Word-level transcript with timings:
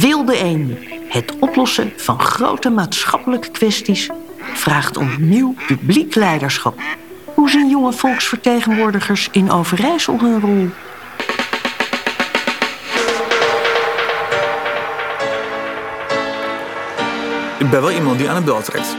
Wilde 0.00 0.36
eenden. 0.36 0.78
Het 1.08 1.34
oplossen 1.38 1.92
van 1.96 2.20
grote 2.20 2.70
maatschappelijke 2.70 3.50
kwesties 3.50 4.10
vraagt 4.40 4.96
om 4.96 5.16
nieuw 5.18 5.54
publiek 5.66 6.14
leiderschap. 6.14 6.80
Hoe 7.24 7.50
zien 7.50 7.68
jonge 7.68 7.92
volksvertegenwoordigers 7.92 9.28
in 9.32 9.50
Overijssel 9.50 10.18
hun 10.18 10.40
rol? 10.40 10.68
Ik 17.58 17.70
ben 17.70 17.80
wel 17.80 17.90
iemand 17.90 18.18
die 18.18 18.30
aan 18.30 18.38
de 18.38 18.42
bel 18.44 18.62
trekt. 18.62 18.96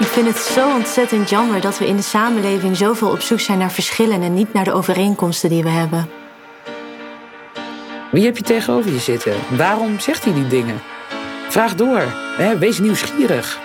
Ik 0.00 0.06
vind 0.06 0.26
het 0.26 0.38
zo 0.38 0.74
ontzettend 0.74 1.30
jammer 1.30 1.60
dat 1.60 1.78
we 1.78 1.86
in 1.86 1.96
de 1.96 2.02
samenleving 2.02 2.76
zoveel 2.76 3.10
op 3.10 3.20
zoek 3.20 3.40
zijn 3.40 3.58
naar 3.58 3.72
verschillen 3.72 4.22
en 4.22 4.34
niet 4.34 4.52
naar 4.52 4.64
de 4.64 4.72
overeenkomsten 4.72 5.50
die 5.50 5.62
we 5.62 5.68
hebben. 5.68 6.21
Wie 8.12 8.24
heb 8.24 8.36
je 8.36 8.42
tegenover 8.42 8.92
je 8.92 8.98
zitten? 8.98 9.32
Waarom 9.56 10.00
zegt 10.00 10.24
hij 10.24 10.34
die 10.34 10.46
dingen? 10.46 10.80
Vraag 11.48 11.74
door. 11.74 12.02
Hè? 12.36 12.58
Wees 12.58 12.78
nieuwsgierig. 12.78 13.60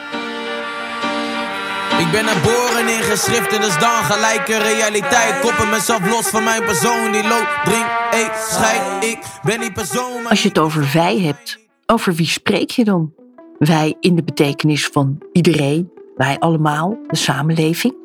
Ik 2.00 2.12
ben 2.12 2.26
geboren 2.28 2.88
in 2.88 3.02
geschriften, 3.02 3.62
dus 3.62 3.80
dan 3.80 4.04
gelijk 4.04 4.48
een 4.48 4.60
realiteit. 4.60 5.40
Koppen 5.40 5.70
mezelf 5.70 6.10
los 6.10 6.28
van 6.28 6.44
mijn 6.44 6.66
persoon 6.66 7.12
die 7.12 7.28
loopt, 7.28 7.64
drink, 7.64 7.86
eet, 8.12 8.48
scheid. 8.50 9.04
Ik 9.04 9.20
ben 9.44 9.60
die 9.60 9.72
persoon. 9.72 10.26
Als 10.28 10.42
je 10.42 10.48
het 10.48 10.60
over 10.60 10.90
wij 10.94 11.20
hebt, 11.20 11.60
over 11.86 12.14
wie 12.14 12.28
spreek 12.28 12.70
je 12.70 12.84
dan? 12.84 13.14
Wij 13.58 13.96
in 14.00 14.16
de 14.16 14.24
betekenis 14.24 14.88
van 14.88 15.18
iedereen, 15.32 15.92
wij 16.16 16.40
allemaal, 16.40 16.98
de 17.08 17.16
samenleving? 17.16 17.96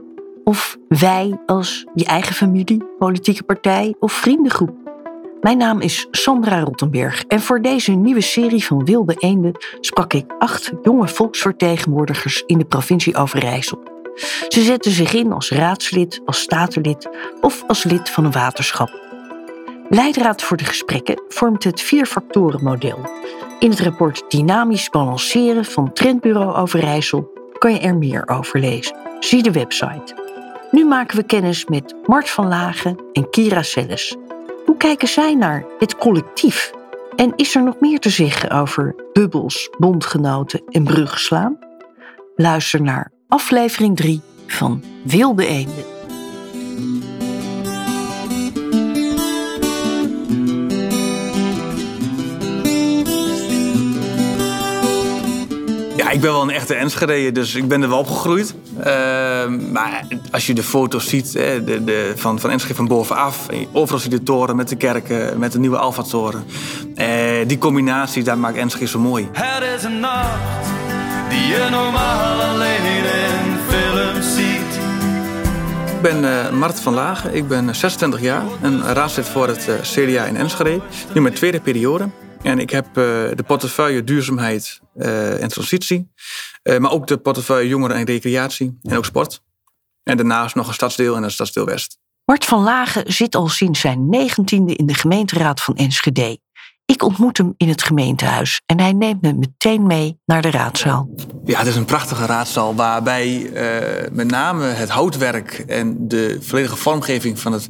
Of 0.44 0.76
wij 0.88 1.40
als 1.46 1.86
je 1.94 2.04
eigen 2.04 2.34
familie, 2.34 2.84
politieke 2.98 3.42
partij 3.42 3.94
of 3.98 4.12
vriendengroep? 4.12 4.81
Mijn 5.42 5.58
naam 5.58 5.80
is 5.80 6.06
Sandra 6.10 6.60
Rottenberg 6.60 7.24
en 7.24 7.40
voor 7.40 7.62
deze 7.62 7.92
nieuwe 7.92 8.20
serie 8.20 8.64
van 8.64 8.84
Wilde 8.84 9.14
Eenden 9.18 9.52
sprak 9.80 10.12
ik 10.12 10.34
acht 10.38 10.72
jonge 10.82 11.08
volksvertegenwoordigers 11.08 12.42
in 12.46 12.58
de 12.58 12.64
provincie 12.64 13.16
Overijssel. 13.16 13.82
Ze 14.48 14.62
zetten 14.62 14.92
zich 14.92 15.12
in 15.12 15.32
als 15.32 15.50
raadslid, 15.50 16.20
als 16.24 16.40
statenlid 16.40 17.08
of 17.40 17.64
als 17.66 17.84
lid 17.84 18.10
van 18.10 18.24
een 18.24 18.32
waterschap. 18.32 19.00
Leidraad 19.88 20.42
voor 20.42 20.56
de 20.56 20.64
gesprekken 20.64 21.22
vormt 21.28 21.64
het 21.64 21.80
vier-factoren-model. 21.80 22.98
In 23.58 23.70
het 23.70 23.80
rapport 23.80 24.24
Dynamisch 24.28 24.90
Balanceren 24.90 25.64
van 25.64 25.92
Trendbureau 25.92 26.56
Overijssel 26.56 27.30
kan 27.58 27.72
je 27.72 27.78
er 27.78 27.96
meer 27.96 28.28
over 28.28 28.60
lezen. 28.60 28.96
Zie 29.20 29.42
de 29.42 29.52
website. 29.52 30.14
Nu 30.70 30.84
maken 30.84 31.16
we 31.16 31.22
kennis 31.22 31.64
met 31.64 31.94
Mart 32.06 32.30
van 32.30 32.48
Lagen 32.48 32.96
en 33.12 33.30
Kira 33.30 33.62
Selles. 33.62 34.16
Hoe 34.72 34.80
kijken 34.80 35.08
zij 35.08 35.34
naar 35.34 35.64
het 35.78 35.96
collectief? 35.96 36.72
En 37.16 37.32
is 37.36 37.54
er 37.54 37.62
nog 37.62 37.80
meer 37.80 37.98
te 37.98 38.10
zeggen 38.10 38.50
over 38.50 38.94
bubbels, 39.12 39.70
bondgenoten 39.78 40.62
en 40.68 40.84
brugslaan? 40.84 41.58
Luister 42.36 42.82
naar 42.82 43.12
aflevering 43.28 43.96
3 43.96 44.20
van 44.46 44.82
Wilde 45.04 45.46
Eenden. 45.46 45.91
Ik 56.12 56.20
ben 56.20 56.32
wel 56.32 56.42
een 56.42 56.50
echte 56.50 56.74
Enschede, 56.74 57.32
dus 57.32 57.54
ik 57.54 57.68
ben 57.68 57.82
er 57.82 57.88
wel 57.88 57.98
opgegroeid. 57.98 58.54
Uh, 58.78 58.84
maar 59.72 60.04
als 60.30 60.46
je 60.46 60.54
de 60.54 60.62
foto's 60.62 61.08
ziet 61.08 61.32
hè, 61.32 61.64
de, 61.64 61.84
de, 61.84 62.12
van, 62.16 62.40
van 62.40 62.50
Enschede 62.50 62.74
van 62.74 62.86
bovenaf... 62.86 63.48
en 63.48 63.66
overal 63.72 64.00
zie 64.00 64.10
je 64.10 64.16
de 64.16 64.22
toren 64.22 64.56
met 64.56 64.68
de 64.68 64.76
kerken, 64.76 65.38
met 65.38 65.52
de 65.52 65.58
nieuwe 65.58 65.76
Alfa-toren. 65.76 66.44
Uh, 66.96 67.06
die 67.46 67.58
combinatie, 67.58 68.22
dat 68.22 68.36
maakt 68.36 68.56
Enschede 68.56 68.86
zo 68.86 68.98
mooi. 68.98 69.28
Het 69.32 69.78
is 69.78 69.82
een 69.82 70.00
nacht 70.00 70.68
die 71.28 71.46
je 71.46 71.68
normaal 71.70 72.40
alleen 72.40 72.84
in 72.84 73.58
films 73.68 74.34
ziet. 74.34 74.80
Ik 75.94 76.02
ben 76.02 76.24
uh, 76.24 76.50
Mart 76.50 76.80
van 76.80 76.94
Lagen, 76.94 77.34
ik 77.34 77.48
ben 77.48 77.74
26 77.74 78.20
jaar 78.20 78.42
en 78.60 78.82
raadslid 78.82 79.28
voor 79.28 79.48
het 79.48 79.68
uh, 79.68 79.74
CDA 79.80 80.24
in 80.24 80.36
Enschede. 80.36 80.80
Nu 81.14 81.20
mijn 81.20 81.34
tweede 81.34 81.60
periode. 81.60 82.08
En 82.42 82.58
ik 82.58 82.70
heb 82.70 82.86
uh, 82.86 82.94
de 82.94 83.44
portefeuille 83.46 84.04
duurzaamheid 84.04 84.80
uh, 84.96 85.42
en 85.42 85.48
transitie. 85.48 86.10
Uh, 86.62 86.78
maar 86.78 86.90
ook 86.90 87.06
de 87.06 87.16
portefeuille 87.16 87.68
jongeren 87.68 87.96
en 87.96 88.04
recreatie 88.04 88.78
en 88.82 88.96
ook 88.96 89.04
sport. 89.04 89.42
En 90.02 90.16
daarnaast 90.16 90.54
nog 90.54 90.68
een 90.68 90.74
stadsdeel 90.74 91.16
en 91.16 91.22
een 91.22 91.30
stadsdeel 91.30 91.64
West. 91.64 91.98
Mart 92.24 92.44
van 92.44 92.62
Lagen 92.62 93.12
zit 93.12 93.34
al 93.34 93.48
sinds 93.48 93.80
zijn 93.80 94.08
negentiende 94.08 94.74
in 94.74 94.86
de 94.86 94.94
gemeenteraad 94.94 95.62
van 95.62 95.76
Enschede. 95.76 96.38
Ik 96.86 97.02
ontmoet 97.02 97.38
hem 97.38 97.54
in 97.56 97.68
het 97.68 97.82
gemeentehuis 97.82 98.62
en 98.66 98.80
hij 98.80 98.92
neemt 98.92 99.22
me 99.22 99.32
meteen 99.32 99.86
mee 99.86 100.18
naar 100.24 100.42
de 100.42 100.50
raadzaal. 100.50 101.08
Ja, 101.44 101.58
het 101.58 101.66
is 101.66 101.76
een 101.76 101.84
prachtige 101.84 102.26
raadzaal 102.26 102.74
waarbij 102.74 103.28
uh, 103.28 104.10
met 104.12 104.30
name 104.30 104.64
het 104.64 104.88
houtwerk 104.88 105.52
en 105.58 106.08
de 106.08 106.38
volledige 106.40 106.76
vormgeving 106.76 107.38
van, 107.38 107.52
het, 107.52 107.68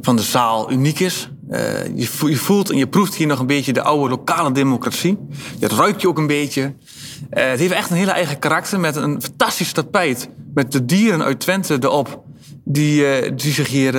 van 0.00 0.16
de 0.16 0.22
zaal 0.22 0.72
uniek 0.72 1.00
is. 1.00 1.30
Uh, 1.50 1.96
je, 1.96 2.36
voelt 2.36 2.70
en 2.70 2.76
je 2.76 2.86
proeft 2.86 3.14
hier 3.14 3.26
nog 3.26 3.38
een 3.38 3.46
beetje 3.46 3.72
de 3.72 3.82
oude 3.82 4.08
lokale 4.08 4.52
democratie. 4.52 5.18
Dat 5.58 5.72
ruikt 5.72 6.00
je 6.00 6.08
ook 6.08 6.18
een 6.18 6.26
beetje. 6.26 6.62
Uh, 6.62 7.44
het 7.44 7.58
heeft 7.58 7.72
echt 7.72 7.90
een 7.90 7.96
hele 7.96 8.10
eigen 8.10 8.38
karakter 8.38 8.80
met 8.80 8.96
een 8.96 9.22
fantastisch 9.22 9.72
tapijt. 9.72 10.28
Met 10.54 10.72
de 10.72 10.84
dieren 10.84 11.22
uit 11.22 11.40
Twente 11.40 11.78
erop. 11.80 12.22
Die, 12.64 13.22
uh, 13.22 13.30
die 13.36 13.52
zich 13.52 13.68
hier 13.68 13.92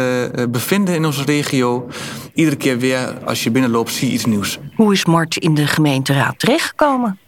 bevinden 0.49 0.95
in 0.95 1.05
onze 1.05 1.23
regio. 1.23 1.87
Iedere 2.33 2.55
keer 2.55 2.79
weer 2.79 3.17
als 3.25 3.43
je 3.43 3.51
binnenloopt 3.51 3.91
zie 3.91 4.07
je 4.07 4.13
iets 4.13 4.25
nieuws. 4.25 4.59
Hoe 4.75 4.93
is 4.93 5.05
Mart 5.05 5.37
in 5.37 5.53
de 5.53 5.67
gemeenteraad 5.67 6.39
terechtgekomen? 6.39 7.19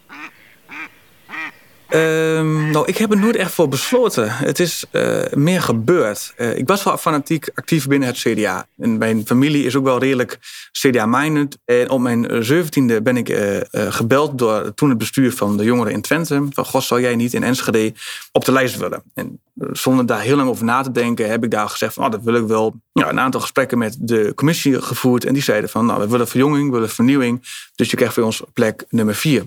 Um, 1.96 2.72
nou, 2.72 2.86
ik 2.86 2.98
heb 2.98 3.12
er 3.12 3.18
nooit 3.18 3.36
echt 3.36 3.52
voor 3.52 3.68
besloten. 3.68 4.32
Het 4.32 4.60
is 4.60 4.86
uh, 4.92 5.22
meer 5.34 5.62
gebeurd. 5.62 6.34
Uh, 6.38 6.58
ik 6.58 6.68
was 6.68 6.84
wel 6.84 6.98
fanatiek 6.98 7.50
actief 7.56 7.88
binnen 7.88 8.08
het 8.08 8.18
CDA. 8.18 8.66
En 8.78 8.98
mijn 8.98 9.26
familie 9.26 9.66
is 9.66 9.76
ook 9.76 9.84
wel 9.84 10.00
redelijk 10.00 10.40
CDA-minded. 10.72 11.58
En 11.66 11.90
op 11.90 12.00
mijn 12.00 12.44
zeventiende 12.44 13.02
ben 13.02 13.18
ik 13.18 13.30
uh, 13.30 13.60
gebeld 13.72 14.38
door 14.38 14.74
toen 14.74 14.90
het 14.90 14.98
bestuur 14.98 15.34
van 15.34 15.58
de 15.58 15.64
jongeren 15.64 15.94
in 15.94 16.02
Twente. 16.02 16.48
Van, 16.50 16.66
god, 16.66 16.84
zou 16.84 17.02
jij 17.02 17.16
niet 17.16 17.34
in 17.34 17.44
Enschede 17.44 17.94
op 18.32 18.46
de 18.46 18.52
lijst 18.52 18.78
willen? 18.78 19.04
En 19.14 19.42
zonder 19.56 20.06
daar 20.06 20.22
heel 20.22 20.36
lang 20.36 20.50
over 20.50 20.66
na 20.66 20.82
te 20.82 20.92
denken, 20.92 21.30
heb 21.30 21.44
ik 21.44 21.52
daar 21.52 21.70
gezegd 21.70 21.94
van, 21.94 22.06
oh, 22.06 22.12
dat 22.12 22.24
wil 22.24 22.36
ik 22.36 22.48
wel. 22.48 22.76
Ja, 22.94 23.10
een 23.10 23.20
aantal 23.20 23.42
gesprekken 23.42 23.78
met 23.78 23.98
de 24.00 24.32
commissie 24.36 24.82
gevoerd. 24.82 25.26
En 25.26 25.34
die 25.34 25.44
zeiden 25.44 25.70
van, 25.70 25.86
nou, 25.86 26.00
we 26.00 26.08
willen 26.08 26.28
verjonging, 26.28 26.66
we 26.66 26.74
willen 26.74 26.90
vernieuwing. 26.90 27.48
Dus 27.76 27.90
je 27.90 27.96
krijgt 27.96 28.14
voor 28.14 28.24
ons 28.24 28.44
plek 28.54 28.86
nummer 28.90 29.16
vier. 29.16 29.46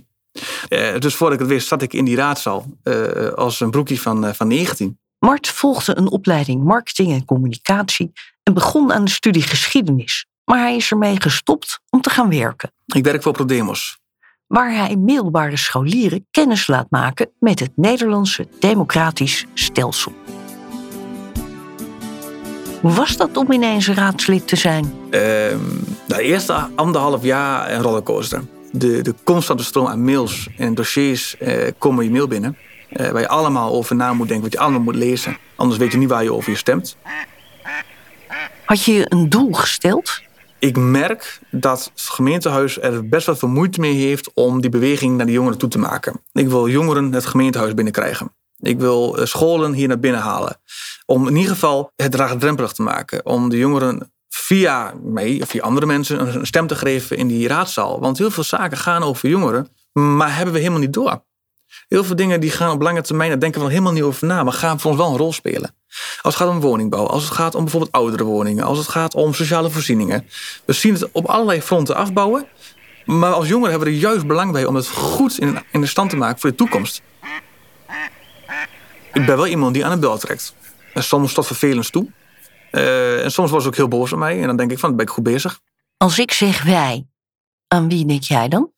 Uh, 0.68 0.98
dus 0.98 1.14
voordat 1.14 1.40
ik 1.40 1.44
het 1.44 1.54
wist, 1.54 1.68
zat 1.68 1.82
ik 1.82 1.92
in 1.92 2.04
die 2.04 2.16
raadzaal 2.16 2.66
uh, 2.84 3.28
als 3.28 3.60
een 3.60 3.70
broekje 3.70 4.00
van, 4.00 4.24
uh, 4.24 4.32
van 4.32 4.48
19. 4.48 4.98
Mart 5.18 5.48
volgde 5.48 5.96
een 5.96 6.10
opleiding 6.10 6.64
marketing 6.64 7.12
en 7.12 7.24
communicatie 7.24 8.12
en 8.42 8.54
begon 8.54 8.92
aan 8.92 9.04
de 9.04 9.10
studie 9.10 9.42
geschiedenis. 9.42 10.26
Maar 10.44 10.58
hij 10.58 10.76
is 10.76 10.90
ermee 10.90 11.20
gestopt 11.20 11.80
om 11.90 12.00
te 12.00 12.10
gaan 12.10 12.28
werken. 12.28 12.72
Ik 12.86 13.04
werk 13.04 13.22
voor 13.22 13.32
ProDemos. 13.32 13.98
Waar 14.46 14.74
hij 14.74 14.96
middelbare 14.96 15.56
scholieren 15.56 16.26
kennis 16.30 16.66
laat 16.66 16.86
maken 16.90 17.30
met 17.38 17.60
het 17.60 17.72
Nederlandse 17.74 18.48
democratisch 18.58 19.46
stelsel. 19.54 20.12
Hoe 22.80 22.92
was 22.92 23.16
dat 23.16 23.36
om 23.36 23.52
ineens 23.52 23.88
raadslid 23.88 24.48
te 24.48 24.56
zijn? 24.56 24.94
Ehm, 25.10 25.58
de 26.06 26.22
eerste 26.22 26.68
anderhalf 26.74 27.22
jaar 27.22 27.70
een 27.70 27.82
rollercoaster 27.82 28.42
de, 28.78 29.02
de 29.02 29.14
constante 29.24 29.64
stroom 29.64 29.86
aan 29.86 30.04
mails 30.04 30.48
en 30.56 30.74
dossiers 30.74 31.36
eh, 31.36 31.72
komen 31.78 32.04
je 32.04 32.10
mail 32.10 32.28
binnen. 32.28 32.56
Eh, 32.88 33.10
waar 33.10 33.20
je 33.20 33.28
allemaal 33.28 33.72
over 33.72 33.96
na 33.96 34.12
moet 34.12 34.28
denken, 34.28 34.44
wat 34.44 34.52
je 34.52 34.58
allemaal 34.58 34.80
moet 34.80 34.94
lezen. 34.94 35.36
Anders 35.56 35.78
weet 35.78 35.92
je 35.92 35.98
niet 35.98 36.08
waar 36.08 36.22
je 36.22 36.32
over 36.32 36.50
je 36.50 36.56
stemt. 36.56 36.96
Had 38.64 38.84
je 38.84 39.06
een 39.08 39.28
doel 39.28 39.52
gesteld? 39.52 40.22
Ik 40.58 40.76
merk 40.76 41.40
dat 41.50 41.90
het 41.94 42.02
gemeentehuis 42.02 42.80
er 42.80 43.08
best 43.08 43.26
wel 43.26 43.36
veel 43.36 43.48
moeite 43.48 43.80
mee 43.80 43.94
heeft 43.94 44.30
om 44.34 44.60
die 44.60 44.70
beweging 44.70 45.16
naar 45.16 45.26
de 45.26 45.32
jongeren 45.32 45.58
toe 45.58 45.68
te 45.68 45.78
maken. 45.78 46.20
Ik 46.32 46.48
wil 46.48 46.68
jongeren 46.68 47.12
het 47.12 47.26
gemeentehuis 47.26 47.74
binnenkrijgen. 47.74 48.34
Ik 48.58 48.78
wil 48.78 49.18
eh, 49.18 49.24
scholen 49.24 49.72
hier 49.72 49.88
naar 49.88 49.98
binnen 49.98 50.20
halen. 50.20 50.60
Om 51.06 51.28
in 51.28 51.36
ieder 51.36 51.52
geval 51.52 51.92
het 51.96 52.16
laagdrempelig 52.16 52.72
te 52.72 52.82
maken. 52.82 53.26
Om 53.26 53.48
de 53.48 53.56
jongeren 53.56 54.10
via 54.36 54.94
mij 55.02 55.38
of 55.42 55.48
via 55.48 55.62
andere 55.62 55.86
mensen 55.86 56.36
een 56.36 56.46
stem 56.46 56.66
te 56.66 56.76
geven 56.76 57.16
in 57.16 57.26
die 57.26 57.48
raadzaal. 57.48 58.00
Want 58.00 58.18
heel 58.18 58.30
veel 58.30 58.44
zaken 58.44 58.76
gaan 58.76 59.02
over 59.02 59.28
jongeren, 59.28 59.68
maar 59.92 60.36
hebben 60.36 60.54
we 60.54 60.60
helemaal 60.60 60.80
niet 60.80 60.92
door. 60.92 61.24
Heel 61.88 62.04
veel 62.04 62.16
dingen 62.16 62.40
die 62.40 62.50
gaan 62.50 62.70
op 62.70 62.82
lange 62.82 63.02
termijn, 63.02 63.30
daar 63.30 63.38
denken 63.38 63.60
we 63.60 63.68
helemaal 63.68 63.92
niet 63.92 64.02
over 64.02 64.26
na, 64.26 64.42
maar 64.42 64.52
gaan 64.52 64.80
voor 64.80 64.90
ons 64.90 65.00
wel 65.00 65.10
een 65.10 65.16
rol 65.16 65.32
spelen. 65.32 65.74
Als 66.22 66.34
het 66.34 66.42
gaat 66.42 66.48
om 66.48 66.60
woningbouw, 66.60 67.06
als 67.06 67.24
het 67.24 67.32
gaat 67.32 67.54
om 67.54 67.62
bijvoorbeeld 67.62 67.92
oudere 67.92 68.24
woningen, 68.24 68.64
als 68.64 68.78
het 68.78 68.88
gaat 68.88 69.14
om 69.14 69.34
sociale 69.34 69.70
voorzieningen. 69.70 70.26
We 70.64 70.72
zien 70.72 70.92
het 70.92 71.10
op 71.12 71.26
allerlei 71.26 71.62
fronten 71.62 71.96
afbouwen, 71.96 72.46
maar 73.04 73.32
als 73.32 73.48
jongeren 73.48 73.70
hebben 73.70 73.88
we 73.88 73.94
er 73.94 74.00
juist 74.00 74.26
belang 74.26 74.52
bij 74.52 74.64
om 74.64 74.74
het 74.74 74.88
goed 74.88 75.38
in, 75.38 75.58
de 75.72 75.86
stand 75.86 76.10
te 76.10 76.16
maken 76.16 76.40
voor 76.40 76.50
de 76.50 76.56
toekomst. 76.56 77.02
Ik 79.12 79.26
ben 79.26 79.36
wel 79.36 79.46
iemand 79.46 79.74
die 79.74 79.84
aan 79.84 79.90
de 79.90 79.98
bel 79.98 80.18
trekt. 80.18 80.54
En 80.94 81.02
soms 81.02 81.32
tot 81.32 81.46
vervelend 81.46 81.92
toe. 81.92 82.10
Uh, 82.72 83.24
en 83.24 83.32
soms 83.32 83.50
was 83.50 83.62
ze 83.62 83.68
ook 83.68 83.76
heel 83.76 83.88
boos 83.88 84.12
op 84.12 84.18
mij. 84.18 84.40
En 84.40 84.46
dan 84.46 84.56
denk 84.56 84.70
ik 84.70 84.78
van, 84.78 84.96
ben 84.96 85.06
ik 85.06 85.12
goed 85.12 85.24
bezig. 85.24 85.60
Als 85.96 86.18
ik 86.18 86.32
zeg 86.32 86.62
wij, 86.62 87.06
Aan 87.68 87.88
wie 87.88 88.06
denk 88.06 88.22
jij 88.22 88.48
dan? 88.48 88.72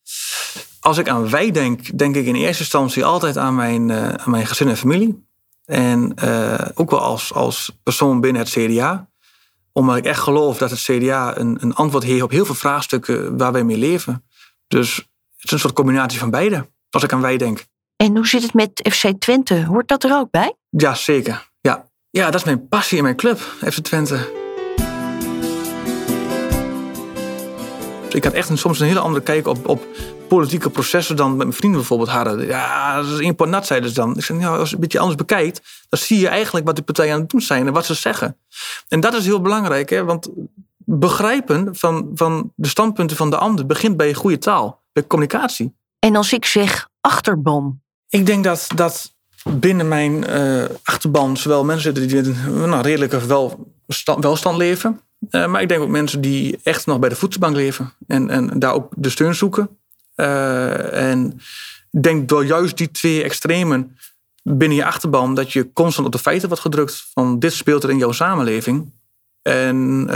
Als 0.81 0.99
ik 0.99 1.09
aan 1.09 1.31
wij 1.31 1.51
denk, 1.51 1.99
denk 1.99 2.17
ik 2.17 2.27
in 2.27 2.35
eerste 2.35 2.63
instantie 2.63 3.05
altijd 3.05 3.37
aan 3.37 3.55
mijn, 3.55 3.89
uh, 3.89 4.09
aan 4.09 4.31
mijn 4.31 4.47
gezin 4.47 4.69
en 4.69 4.77
familie. 4.77 5.27
En 5.65 6.15
uh, 6.25 6.67
ook 6.75 6.91
wel 6.91 7.01
als, 7.01 7.35
als 7.35 7.79
persoon 7.83 8.21
binnen 8.21 8.43
het 8.43 8.51
CDA. 8.51 9.09
Omdat 9.73 9.97
ik 9.97 10.05
echt 10.05 10.21
geloof 10.21 10.59
dat 10.59 10.71
het 10.71 10.81
CDA 10.81 11.37
een, 11.37 11.57
een 11.61 11.75
antwoord 11.75 12.05
heeft 12.05 12.23
op 12.23 12.31
heel 12.31 12.45
veel 12.45 12.55
vraagstukken 12.55 13.37
waar 13.37 13.53
wij 13.53 13.65
mee 13.65 13.77
leven. 13.77 14.25
Dus 14.69 14.97
het 14.97 15.45
is 15.45 15.51
een 15.51 15.59
soort 15.59 15.75
combinatie 15.75 16.19
van 16.19 16.31
beide, 16.31 16.69
als 16.91 17.03
ik 17.03 17.13
aan 17.13 17.21
wij 17.21 17.37
denk. 17.37 17.65
En 17.97 18.17
hoe 18.17 18.27
zit 18.27 18.43
het 18.43 18.55
met 18.55 18.89
FC 18.93 19.13
Twente? 19.19 19.65
Hoort 19.65 19.89
dat 19.89 20.05
er 20.05 20.15
ook 20.15 20.31
bij? 20.31 20.55
Ja, 20.69 20.95
zeker. 20.95 21.51
Ja, 22.11 22.23
ja 22.23 22.31
dat 22.31 22.41
is 22.41 22.45
mijn 22.45 22.69
passie 22.69 22.97
in 22.97 23.03
mijn 23.03 23.17
club, 23.17 23.39
FC 23.41 23.79
Twente. 23.79 24.37
Ik 28.09 28.25
had 28.25 28.33
echt 28.33 28.49
een, 28.49 28.59
soms 28.59 28.81
een 28.81 28.87
hele 28.87 29.01
andere 29.01 29.25
kijk 29.25 29.47
op, 29.47 29.69
op 29.69 29.87
politieke 30.29 30.71
processen 30.71 31.17
dan 31.17 31.29
met 31.29 31.39
mijn 31.39 31.53
vrienden 31.53 31.79
bijvoorbeeld 31.79 32.11
hadden. 32.11 32.47
Ja, 32.47 33.03
dat 33.03 33.21
is 33.21 33.33
nat, 33.37 33.67
zeiden 33.67 33.89
ze 33.89 33.95
dan. 33.95 34.17
Ik 34.17 34.25
zeg, 34.25 34.37
nou, 34.37 34.59
als 34.59 34.69
je 34.69 34.75
een 34.75 34.81
beetje 34.81 34.99
anders 34.99 35.17
bekijkt, 35.17 35.87
dan 35.89 35.99
zie 35.99 36.19
je 36.19 36.29
eigenlijk 36.29 36.67
wat 36.67 36.75
die 36.75 36.85
partijen 36.85 37.15
aan 37.15 37.21
het 37.21 37.31
doen 37.31 37.41
zijn 37.41 37.67
en 37.67 37.73
wat 37.73 37.87
ze 37.87 37.95
zeggen. 37.95 38.37
En 38.89 39.01
dat 39.01 39.15
is 39.15 39.25
heel 39.25 39.41
belangrijk, 39.41 39.91
hè, 39.91 40.05
want 40.05 40.29
begrijpen 40.85 41.77
van, 41.77 42.11
van 42.15 42.53
de 42.55 42.69
standpunten 42.69 43.17
van 43.17 43.31
de 43.31 43.37
ander 43.37 43.67
begint 43.67 43.97
bij 43.97 44.15
goede 44.15 44.39
taal, 44.39 44.83
bij 44.93 45.07
communicatie. 45.07 45.75
En 45.99 46.17
als 46.17 46.33
ik 46.33 46.45
zeg 46.45 46.89
achterban? 47.01 47.81
Ik 48.09 48.27
denk 48.27 48.45
dat, 48.45 48.69
dat 48.75 49.17
binnen 49.53 49.89
mijn 49.89 50.31
uh, 50.31 50.65
achterban 50.83 51.37
zowel 51.37 51.65
mensen 51.65 51.95
zitten 51.95 52.25
die 52.25 52.35
nou, 52.67 52.83
redelijke 52.83 53.27
wel, 53.27 53.73
welstand 54.21 54.57
leven. 54.57 55.01
Uh, 55.31 55.47
maar 55.47 55.63
ik 55.63 55.69
denk 55.69 55.81
ook 55.81 55.89
mensen 55.89 56.21
die 56.21 56.59
echt 56.63 56.87
nog 56.87 56.99
bij 56.99 57.09
de 57.09 57.17
voedselbank 57.17 57.55
leven. 57.55 57.93
En, 58.07 58.31
en 58.31 58.59
daar 58.59 58.75
ook 58.75 58.93
de 58.97 59.11
steun 59.11 59.35
zoeken. 59.35 59.69
Uh, 60.17 61.11
en 61.11 61.41
ik 61.91 62.03
denk 62.03 62.29
door 62.29 62.45
juist 62.45 62.77
die 62.77 62.91
twee 62.91 63.23
extremen 63.23 63.97
binnen 64.43 64.77
je 64.77 64.85
achterban... 64.85 65.35
dat 65.35 65.53
je 65.53 65.73
constant 65.73 66.07
op 66.07 66.13
de 66.13 66.19
feiten 66.19 66.49
wordt 66.49 66.63
gedrukt. 66.63 67.07
Van 67.15 67.39
dit 67.39 67.53
speelt 67.53 67.83
er 67.83 67.91
in 67.91 67.99
jouw 67.99 68.13
samenleving. 68.13 68.93
En 69.43 70.07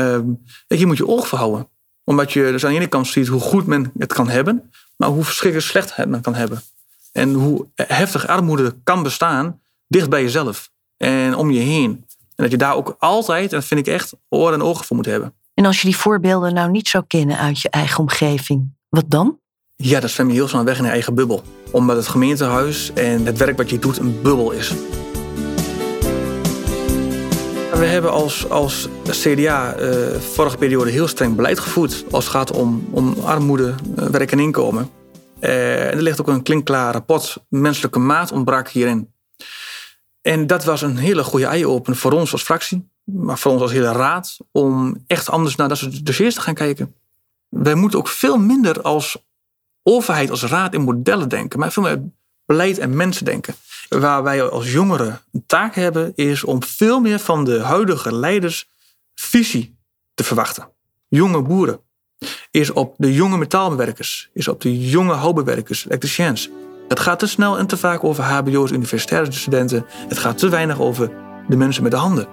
je 0.67 0.87
moet 0.87 0.97
je 0.97 1.07
oog 1.07 1.29
verhouden. 1.29 1.69
Omdat 2.05 2.33
je 2.33 2.51
dus 2.53 2.65
aan 2.65 2.71
de 2.71 2.77
ene 2.77 2.87
kant 2.87 3.07
ziet 3.07 3.27
hoe 3.27 3.41
goed 3.41 3.67
men 3.67 3.93
het 3.99 4.13
kan 4.13 4.29
hebben... 4.29 4.71
maar 4.97 5.09
hoe 5.09 5.25
verschrikkelijk 5.25 5.71
slecht 5.71 6.07
men 6.07 6.21
kan 6.21 6.35
hebben. 6.35 6.63
En 7.13 7.33
hoe 7.33 7.67
heftig 7.75 8.27
armoede 8.27 8.75
kan 8.85 9.03
bestaan 9.03 9.61
dicht 9.89 10.11
bij 10.11 10.23
jezelf. 10.23 10.71
En 10.97 11.37
om 11.37 11.51
je 11.51 11.61
heen. 11.61 12.05
En 12.35 12.43
dat 12.45 12.51
je 12.51 12.57
daar 12.57 12.75
ook 12.75 12.97
altijd, 12.99 13.53
en 13.53 13.59
dat 13.59 13.67
vind 13.67 13.81
ik 13.81 13.87
echt, 13.87 14.13
oren 14.29 14.55
en 14.55 14.63
ogen 14.63 14.85
voor 14.85 14.97
moet 14.97 15.07
hebben. 15.07 15.35
En 15.55 15.67
als 15.67 15.81
je 15.81 15.87
die 15.87 15.97
voorbeelden 15.97 16.55
nou 16.55 16.71
niet 16.71 16.89
zou 16.89 17.05
kennen 17.07 17.39
uit 17.39 17.61
je 17.61 17.71
eigen 17.71 17.99
omgeving, 17.99 18.75
wat 18.89 19.05
dan? 19.09 19.39
Ja, 19.77 20.01
dat 20.01 20.11
zwem 20.11 20.29
je 20.29 20.33
heel 20.33 20.49
snel 20.49 20.65
weg 20.65 20.79
in 20.79 20.85
je 20.85 20.91
eigen 20.91 21.15
bubbel. 21.15 21.43
Omdat 21.71 21.97
het 21.97 22.09
gemeentehuis 22.09 22.93
en 22.93 23.27
het 23.27 23.39
werk 23.39 23.57
wat 23.57 23.71
je 23.71 23.79
doet 23.79 23.99
een 23.99 24.23
bubbel 24.23 24.51
is. 24.51 24.75
We 27.73 27.85
hebben 27.89 28.13
als, 28.13 28.51
als 28.51 28.89
CDA 29.05 29.81
uh, 29.81 30.15
vorige 30.21 30.57
periode 30.57 30.91
heel 30.91 31.09
streng 31.09 31.37
beleid 31.37 31.59
gevoerd 31.59 32.05
als 32.11 32.25
het 32.25 32.33
gaat 32.33 32.53
om, 32.53 32.89
om 32.91 33.15
armoede, 33.25 33.75
uh, 33.99 34.05
werk 34.05 34.33
en 34.33 34.39
inkomen. 34.39 35.02
Uh, 35.43 35.87
en 35.87 35.97
er 35.97 36.03
ligt 36.03 36.21
ook 36.21 36.29
een 36.29 36.43
klinkklaar 36.43 36.93
rapport, 36.93 37.37
menselijke 37.49 37.99
maat 37.99 38.33
ontbrak 38.33 38.69
hierin. 38.69 39.13
En 40.21 40.47
dat 40.47 40.65
was 40.65 40.83
een 40.83 40.97
hele 40.97 41.25
goede 41.25 41.47
eye-opener 41.47 41.99
voor 41.99 42.13
ons 42.13 42.33
als 42.33 42.43
fractie, 42.43 42.89
maar 43.05 43.39
voor 43.39 43.53
ons 43.53 43.63
als 43.63 43.73
hele 43.73 43.93
raad, 43.93 44.37
om 44.51 45.03
echt 45.07 45.31
anders 45.31 45.57
naar 45.57 45.69
dat 45.69 45.79
soort 45.79 46.07
dossiers 46.07 46.35
te 46.35 46.41
gaan 46.41 46.55
kijken. 46.55 46.95
Wij 47.49 47.75
moeten 47.75 47.99
ook 47.99 48.09
veel 48.09 48.39
minder 48.39 48.83
als 48.83 49.25
overheid, 49.83 50.31
als 50.31 50.43
raad 50.43 50.75
in 50.75 50.81
modellen 50.81 51.29
denken, 51.29 51.59
maar 51.59 51.73
veel 51.73 51.83
meer 51.83 52.03
beleid 52.45 52.79
en 52.79 52.97
mensen 52.97 53.25
denken. 53.25 53.55
Waar 53.89 54.23
wij 54.23 54.49
als 54.49 54.73
jongeren 54.73 55.21
een 55.33 55.47
taak 55.47 55.75
hebben, 55.75 56.13
is 56.15 56.45
om 56.45 56.63
veel 56.63 57.01
meer 57.01 57.19
van 57.19 57.45
de 57.45 57.61
huidige 57.61 58.15
leiders 58.15 58.69
visie 59.15 59.79
te 60.15 60.25
verwachten. 60.25 60.69
Jonge 61.09 61.43
boeren, 61.43 61.81
is 62.51 62.73
op 62.73 62.95
de 62.99 63.15
jonge 63.15 63.37
metaalbewerkers, 63.37 64.31
is 64.33 64.49
op 64.49 64.61
de 64.61 64.89
jonge 64.89 65.13
houtbewerkers, 65.13 65.87
elektriciens. 65.87 66.51
Het 66.89 67.01
gaat 67.01 67.19
te 67.19 67.27
snel 67.27 67.59
en 67.59 67.67
te 67.67 67.77
vaak 67.77 68.05
over 68.05 68.25
HBO's, 68.25 68.71
universitaire 68.71 69.33
studenten. 69.33 69.87
Het 70.09 70.19
gaat 70.19 70.39
te 70.39 70.49
weinig 70.49 70.81
over 70.81 71.11
de 71.49 71.57
mensen 71.57 71.83
met 71.83 71.93
de 71.93 71.99
handen. 71.99 72.29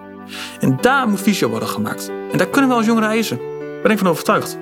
En 0.60 0.78
daar 0.82 1.08
moet 1.08 1.22
visie 1.22 1.48
worden 1.48 1.70
gemaakt. 1.70 2.12
En 2.32 2.38
daar 2.38 2.50
kunnen 2.50 2.70
we 2.70 2.76
als 2.76 2.86
jongeren 2.86 3.10
eisen. 3.10 3.38
Daar 3.38 3.82
ben 3.82 3.92
ik 3.92 3.98
van 3.98 4.08
overtuigd. 4.08 4.58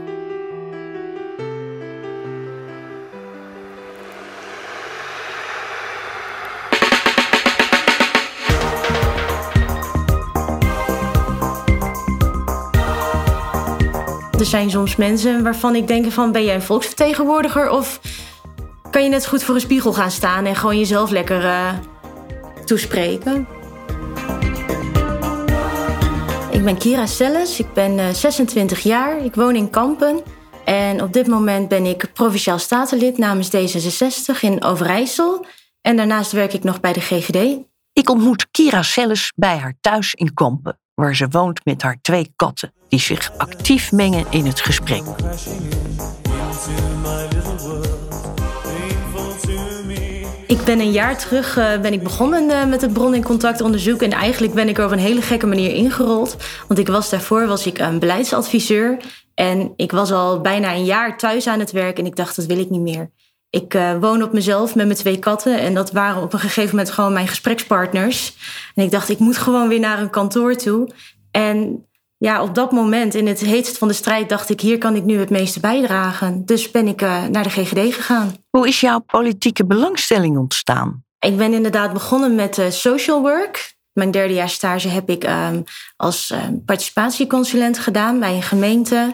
Zijn 14.47 14.69
soms 14.69 14.95
mensen 14.95 15.43
waarvan 15.43 15.75
ik 15.75 15.87
denk 15.87 16.11
van 16.11 16.31
ben 16.31 16.43
jij 16.43 16.55
een 16.55 16.61
volksvertegenwoordiger 16.61 17.69
of 17.69 17.99
kan 18.91 19.03
je 19.03 19.09
net 19.09 19.27
goed 19.27 19.43
voor 19.43 19.55
een 19.55 19.61
spiegel 19.61 19.93
gaan 19.93 20.11
staan 20.11 20.45
en 20.45 20.55
gewoon 20.55 20.77
jezelf 20.77 21.09
lekker 21.09 21.43
uh, 21.43 21.73
toespreken. 22.65 23.47
Ik 26.51 26.63
ben 26.63 26.77
Kira 26.77 27.05
Selles, 27.05 27.59
ik 27.59 27.73
ben 27.73 27.97
uh, 27.97 28.09
26 28.09 28.79
jaar, 28.79 29.23
ik 29.23 29.35
woon 29.35 29.55
in 29.55 29.69
Kampen. 29.69 30.21
En 30.65 31.01
op 31.01 31.13
dit 31.13 31.27
moment 31.27 31.67
ben 31.67 31.85
ik 31.85 32.13
provinciaal 32.13 32.59
statenlid 32.59 33.17
namens 33.17 33.49
D66 33.55 34.39
in 34.41 34.63
Overijssel. 34.63 35.45
En 35.81 35.97
daarnaast 35.97 36.31
werk 36.31 36.53
ik 36.53 36.63
nog 36.63 36.79
bij 36.79 36.93
de 36.93 37.01
GGD. 37.01 37.57
Ik 37.93 38.09
ontmoet 38.09 38.47
Kira 38.51 38.81
Selles 38.81 39.33
bij 39.35 39.57
haar 39.57 39.77
thuis 39.81 40.13
in 40.13 40.33
Kampen, 40.33 40.79
waar 41.01 41.15
ze 41.15 41.27
woont 41.29 41.65
met 41.65 41.81
haar 41.81 41.97
twee 42.01 42.33
katten, 42.35 42.73
die 42.89 42.99
zich 42.99 43.31
actief 43.37 43.91
mengen 43.91 44.25
in 44.29 44.45
het 44.45 44.59
gesprek. 44.59 45.03
Ik 50.47 50.63
ben 50.65 50.79
een 50.79 50.91
jaar 50.91 51.17
terug 51.17 51.57
uh, 51.57 51.79
ben 51.81 51.93
ik 51.93 52.03
begonnen 52.03 52.49
uh, 52.49 52.65
met 52.65 52.81
het 52.81 52.93
bron- 52.93 53.13
en 53.13 53.23
contactonderzoek. 53.23 54.01
En 54.01 54.11
eigenlijk 54.11 54.53
ben 54.53 54.67
ik 54.67 54.77
er 54.77 54.85
op 54.85 54.91
een 54.91 54.97
hele 54.97 55.21
gekke 55.21 55.47
manier 55.47 55.73
ingerold. 55.73 56.35
Want 56.67 56.79
ik 56.79 56.87
was 56.87 57.09
daarvoor 57.09 57.47
was 57.47 57.65
ik 57.65 57.79
een 57.79 57.99
beleidsadviseur. 57.99 58.97
En 59.33 59.73
ik 59.75 59.91
was 59.91 60.11
al 60.11 60.41
bijna 60.41 60.73
een 60.73 60.85
jaar 60.85 61.17
thuis 61.17 61.47
aan 61.47 61.59
het 61.59 61.71
werk. 61.71 61.99
En 61.99 62.05
ik 62.05 62.15
dacht, 62.15 62.35
dat 62.35 62.45
wil 62.45 62.59
ik 62.59 62.69
niet 62.69 62.81
meer. 62.81 63.09
Ik 63.49 63.73
uh, 63.73 63.97
woon 63.99 64.23
op 64.23 64.33
mezelf 64.33 64.75
met 64.75 64.85
mijn 64.85 64.97
twee 64.97 65.19
katten. 65.19 65.59
En 65.59 65.73
dat 65.73 65.91
waren 65.91 66.21
op 66.21 66.33
een 66.33 66.39
gegeven 66.39 66.75
moment 66.75 66.93
gewoon 66.93 67.13
mijn 67.13 67.27
gesprekspartners. 67.27 68.35
En 68.75 68.83
ik 68.83 68.91
dacht, 68.91 69.09
ik 69.09 69.19
moet 69.19 69.37
gewoon 69.37 69.67
weer 69.67 69.79
naar 69.79 69.99
een 69.99 70.09
kantoor 70.09 70.55
toe. 70.55 70.89
En 71.31 71.87
ja, 72.17 72.41
op 72.41 72.55
dat 72.55 72.71
moment, 72.71 73.13
in 73.13 73.27
het 73.27 73.39
heetst 73.39 73.77
van 73.77 73.87
de 73.87 73.93
strijd, 73.93 74.29
dacht 74.29 74.49
ik: 74.49 74.61
hier 74.61 74.77
kan 74.77 74.95
ik 74.95 75.03
nu 75.03 75.19
het 75.19 75.29
meeste 75.29 75.59
bijdragen. 75.59 76.45
Dus 76.45 76.71
ben 76.71 76.87
ik 76.87 77.01
uh, 77.01 77.25
naar 77.25 77.43
de 77.43 77.49
GGD 77.49 77.93
gegaan. 77.93 78.35
Hoe 78.49 78.67
is 78.67 78.79
jouw 78.79 78.99
politieke 78.99 79.65
belangstelling 79.65 80.37
ontstaan? 80.37 81.03
Ik 81.19 81.37
ben 81.37 81.53
inderdaad 81.53 81.93
begonnen 81.93 82.35
met 82.35 82.57
uh, 82.57 82.69
social 82.69 83.21
work. 83.21 83.75
Mijn 83.93 84.11
derde 84.11 84.33
jaar 84.33 84.49
stage 84.49 84.87
heb 84.87 85.09
ik 85.09 85.23
um, 85.23 85.63
als 85.95 86.31
uh, 86.31 86.39
participatieconsulent 86.65 87.79
gedaan 87.79 88.19
bij 88.19 88.35
een 88.35 88.43
gemeente. 88.43 89.13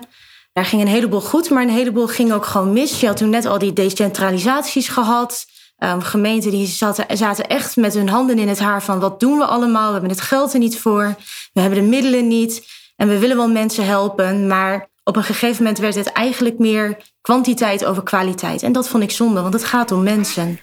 Daar 0.53 0.65
ging 0.65 0.81
een 0.81 0.87
heleboel 0.87 1.21
goed, 1.21 1.49
maar 1.49 1.63
een 1.63 1.69
heleboel 1.69 2.07
ging 2.07 2.33
ook 2.33 2.45
gewoon 2.45 2.73
mis. 2.73 2.99
Je 2.99 3.07
had 3.07 3.17
toen 3.17 3.29
net 3.29 3.45
al 3.45 3.57
die 3.57 3.73
decentralisaties 3.73 4.87
gehad. 4.87 5.45
Um, 5.77 6.01
gemeenten 6.01 6.51
die 6.51 6.67
zaten, 6.67 7.17
zaten 7.17 7.47
echt 7.47 7.75
met 7.75 7.93
hun 7.93 8.09
handen 8.09 8.39
in 8.39 8.47
het 8.47 8.59
haar 8.59 8.83
van 8.83 8.99
wat 8.99 9.19
doen 9.19 9.37
we 9.37 9.45
allemaal? 9.45 9.85
We 9.85 9.91
hebben 9.91 10.09
het 10.09 10.21
geld 10.21 10.53
er 10.53 10.59
niet 10.59 10.79
voor. 10.79 11.15
We 11.53 11.61
hebben 11.61 11.79
de 11.79 11.85
middelen 11.85 12.27
niet. 12.27 12.67
En 12.95 13.07
we 13.07 13.19
willen 13.19 13.37
wel 13.37 13.49
mensen 13.49 13.85
helpen, 13.85 14.47
maar 14.47 14.89
op 15.03 15.15
een 15.15 15.23
gegeven 15.23 15.63
moment 15.63 15.81
werd 15.81 15.95
het 15.95 16.11
eigenlijk 16.11 16.59
meer 16.59 16.97
kwantiteit 17.21 17.85
over 17.85 18.03
kwaliteit. 18.03 18.63
En 18.63 18.71
dat 18.71 18.89
vond 18.89 19.03
ik 19.03 19.11
zonde, 19.11 19.41
want 19.41 19.53
het 19.53 19.63
gaat 19.63 19.91
om 19.91 20.03
mensen. 20.03 20.59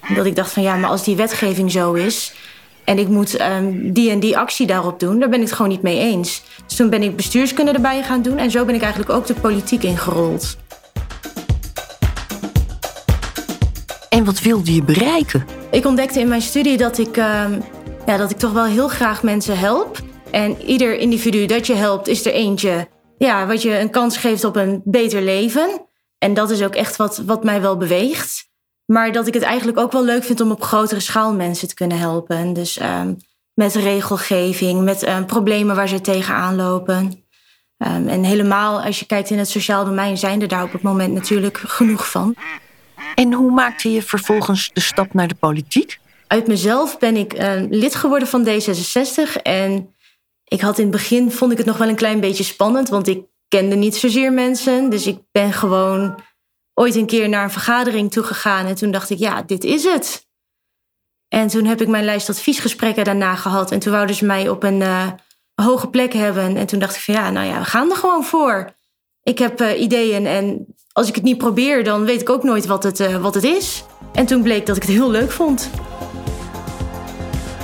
En 0.00 0.14
dat 0.14 0.26
ik 0.26 0.36
dacht 0.36 0.52
van 0.52 0.62
ja, 0.62 0.76
maar 0.76 0.90
als 0.90 1.04
die 1.04 1.16
wetgeving 1.16 1.70
zo 1.72 1.92
is 1.92 2.32
en 2.90 2.98
ik 2.98 3.08
moet 3.08 3.40
um, 3.40 3.92
die 3.92 4.10
en 4.10 4.20
die 4.20 4.38
actie 4.38 4.66
daarop 4.66 5.00
doen, 5.00 5.18
daar 5.18 5.28
ben 5.28 5.38
ik 5.38 5.44
het 5.44 5.54
gewoon 5.54 5.70
niet 5.70 5.82
mee 5.82 5.98
eens. 5.98 6.42
Dus 6.66 6.76
toen 6.76 6.90
ben 6.90 7.02
ik 7.02 7.16
bestuurskunde 7.16 7.72
erbij 7.72 8.02
gaan 8.02 8.22
doen 8.22 8.38
en 8.38 8.50
zo 8.50 8.64
ben 8.64 8.74
ik 8.74 8.80
eigenlijk 8.80 9.12
ook 9.12 9.26
de 9.26 9.34
politiek 9.34 9.82
ingerold. 9.82 10.56
En 14.08 14.24
wat 14.24 14.40
wilde 14.40 14.74
je 14.74 14.82
bereiken? 14.82 15.44
Ik 15.70 15.86
ontdekte 15.86 16.20
in 16.20 16.28
mijn 16.28 16.42
studie 16.42 16.76
dat 16.76 16.98
ik, 16.98 17.16
um, 17.16 17.62
ja, 18.06 18.16
dat 18.16 18.30
ik 18.30 18.38
toch 18.38 18.52
wel 18.52 18.64
heel 18.64 18.88
graag 18.88 19.22
mensen 19.22 19.58
help. 19.58 19.98
En 20.30 20.62
ieder 20.62 20.98
individu 20.98 21.46
dat 21.46 21.66
je 21.66 21.74
helpt, 21.74 22.08
is 22.08 22.26
er 22.26 22.32
eentje 22.32 22.88
ja, 23.18 23.46
wat 23.46 23.62
je 23.62 23.78
een 23.78 23.90
kans 23.90 24.16
geeft 24.16 24.44
op 24.44 24.56
een 24.56 24.80
beter 24.84 25.22
leven. 25.22 25.86
En 26.18 26.34
dat 26.34 26.50
is 26.50 26.62
ook 26.62 26.74
echt 26.74 26.96
wat, 26.96 27.22
wat 27.26 27.44
mij 27.44 27.60
wel 27.60 27.76
beweegt. 27.76 28.49
Maar 28.92 29.12
dat 29.12 29.26
ik 29.26 29.34
het 29.34 29.42
eigenlijk 29.42 29.78
ook 29.78 29.92
wel 29.92 30.04
leuk 30.04 30.24
vind 30.24 30.40
om 30.40 30.50
op 30.50 30.62
grotere 30.62 31.00
schaal 31.00 31.34
mensen 31.34 31.68
te 31.68 31.74
kunnen 31.74 31.98
helpen. 31.98 32.52
Dus 32.52 32.80
um, 32.80 33.16
met 33.54 33.74
regelgeving, 33.74 34.82
met 34.82 35.08
um, 35.08 35.26
problemen 35.26 35.76
waar 35.76 35.88
ze 35.88 36.00
tegenaan 36.00 36.56
lopen. 36.56 37.24
Ehm, 37.76 38.08
en 38.08 38.24
helemaal 38.24 38.82
als 38.82 38.98
je 38.98 39.06
kijkt 39.06 39.30
in 39.30 39.38
het 39.38 39.48
sociaal 39.48 39.84
domein, 39.84 40.18
zijn 40.18 40.42
er 40.42 40.48
daar 40.48 40.62
op 40.62 40.72
het 40.72 40.82
moment 40.82 41.14
natuurlijk 41.14 41.58
genoeg 41.58 42.10
van. 42.10 42.34
En 43.14 43.32
hoe 43.32 43.50
maakte 43.50 43.92
je 43.92 44.02
vervolgens 44.02 44.70
de 44.72 44.80
stap 44.80 45.14
naar 45.14 45.28
de 45.28 45.34
politiek? 45.34 45.98
Uit 46.26 46.46
mezelf 46.46 46.98
ben 46.98 47.16
ik 47.16 47.40
uh, 47.40 47.52
lid 47.68 47.94
geworden 47.94 48.28
van 48.28 48.46
D66. 48.46 49.42
En 49.42 49.94
ik 50.44 50.60
had 50.60 50.78
in 50.78 50.84
het 50.84 50.92
begin, 50.92 51.30
vond 51.30 51.52
ik 51.52 51.58
het 51.58 51.66
nog 51.66 51.76
wel 51.76 51.88
een 51.88 51.94
klein 51.94 52.20
beetje 52.20 52.44
spannend, 52.44 52.88
want 52.88 53.08
ik 53.08 53.22
kende 53.48 53.76
niet 53.76 53.96
zozeer 53.96 54.32
mensen. 54.32 54.90
Dus 54.90 55.06
ik 55.06 55.18
ben 55.32 55.52
gewoon 55.52 56.20
ooit 56.80 56.94
een 56.94 57.06
keer 57.06 57.28
naar 57.28 57.44
een 57.44 57.50
vergadering 57.50 58.10
toegegaan. 58.10 58.66
En 58.66 58.74
toen 58.74 58.90
dacht 58.90 59.10
ik, 59.10 59.18
ja, 59.18 59.42
dit 59.42 59.64
is 59.64 59.84
het. 59.84 60.26
En 61.28 61.48
toen 61.48 61.64
heb 61.64 61.80
ik 61.80 61.88
mijn 61.88 62.04
lijst 62.04 62.28
adviesgesprekken 62.28 63.04
daarna 63.04 63.34
gehad. 63.34 63.70
En 63.70 63.78
toen 63.78 63.92
wouden 63.92 64.16
ze 64.16 64.24
mij 64.24 64.48
op 64.48 64.62
een 64.62 64.80
uh, 64.80 65.06
hoge 65.54 65.88
plek 65.88 66.12
hebben. 66.12 66.56
En 66.56 66.66
toen 66.66 66.78
dacht 66.78 66.96
ik 66.96 67.02
van 67.02 67.14
ja, 67.14 67.30
nou 67.30 67.46
ja, 67.46 67.58
we 67.58 67.64
gaan 67.64 67.90
er 67.90 67.96
gewoon 67.96 68.24
voor. 68.24 68.70
Ik 69.22 69.38
heb 69.38 69.60
uh, 69.60 69.80
ideeën 69.80 70.26
en 70.26 70.66
als 70.92 71.08
ik 71.08 71.14
het 71.14 71.24
niet 71.24 71.38
probeer, 71.38 71.84
dan 71.84 72.04
weet 72.04 72.20
ik 72.20 72.30
ook 72.30 72.42
nooit 72.42 72.66
wat 72.66 72.82
het, 72.82 73.00
uh, 73.00 73.16
wat 73.16 73.34
het 73.34 73.44
is. 73.44 73.84
En 74.12 74.26
toen 74.26 74.42
bleek 74.42 74.66
dat 74.66 74.76
ik 74.76 74.82
het 74.82 74.90
heel 74.90 75.10
leuk 75.10 75.30
vond. 75.30 75.70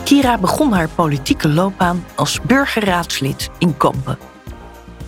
Kira 0.04 0.38
begon 0.38 0.72
haar 0.72 0.88
politieke 0.88 1.48
loopbaan 1.48 2.04
als 2.14 2.40
burgerraadslid 2.40 3.50
in 3.58 3.76
Kampen. 3.76 4.35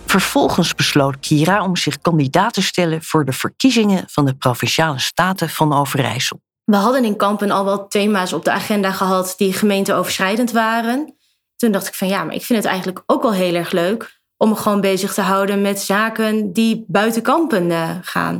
Vervolgens 0.09 0.75
besloot 0.75 1.19
Kira 1.19 1.63
om 1.63 1.75
zich 1.75 2.01
kandidaat 2.01 2.53
te 2.53 2.61
stellen 2.61 3.03
voor 3.03 3.25
de 3.25 3.33
verkiezingen 3.33 4.03
van 4.07 4.25
de 4.25 4.35
Provinciale 4.35 4.99
Staten 4.99 5.49
van 5.49 5.73
Overijssel. 5.73 6.41
We 6.63 6.75
hadden 6.75 7.05
in 7.05 7.15
Kampen 7.15 7.51
al 7.51 7.65
wel 7.65 7.87
thema's 7.87 8.33
op 8.33 8.45
de 8.45 8.51
agenda 8.51 8.91
gehad 8.91 9.33
die 9.37 9.53
gemeenteoverschrijdend 9.53 10.51
waren. 10.51 11.17
Toen 11.55 11.71
dacht 11.71 11.87
ik 11.87 11.93
van 11.93 12.07
ja, 12.07 12.23
maar 12.23 12.35
ik 12.35 12.45
vind 12.45 12.59
het 12.59 12.67
eigenlijk 12.67 13.03
ook 13.05 13.21
wel 13.21 13.33
heel 13.33 13.53
erg 13.53 13.71
leuk 13.71 14.19
om 14.37 14.49
me 14.49 14.55
gewoon 14.55 14.81
bezig 14.81 15.13
te 15.13 15.21
houden 15.21 15.61
met 15.61 15.79
zaken 15.79 16.53
die 16.53 16.85
buiten 16.87 17.21
Kampen 17.21 17.69
uh, 17.69 17.89
gaan. 18.01 18.39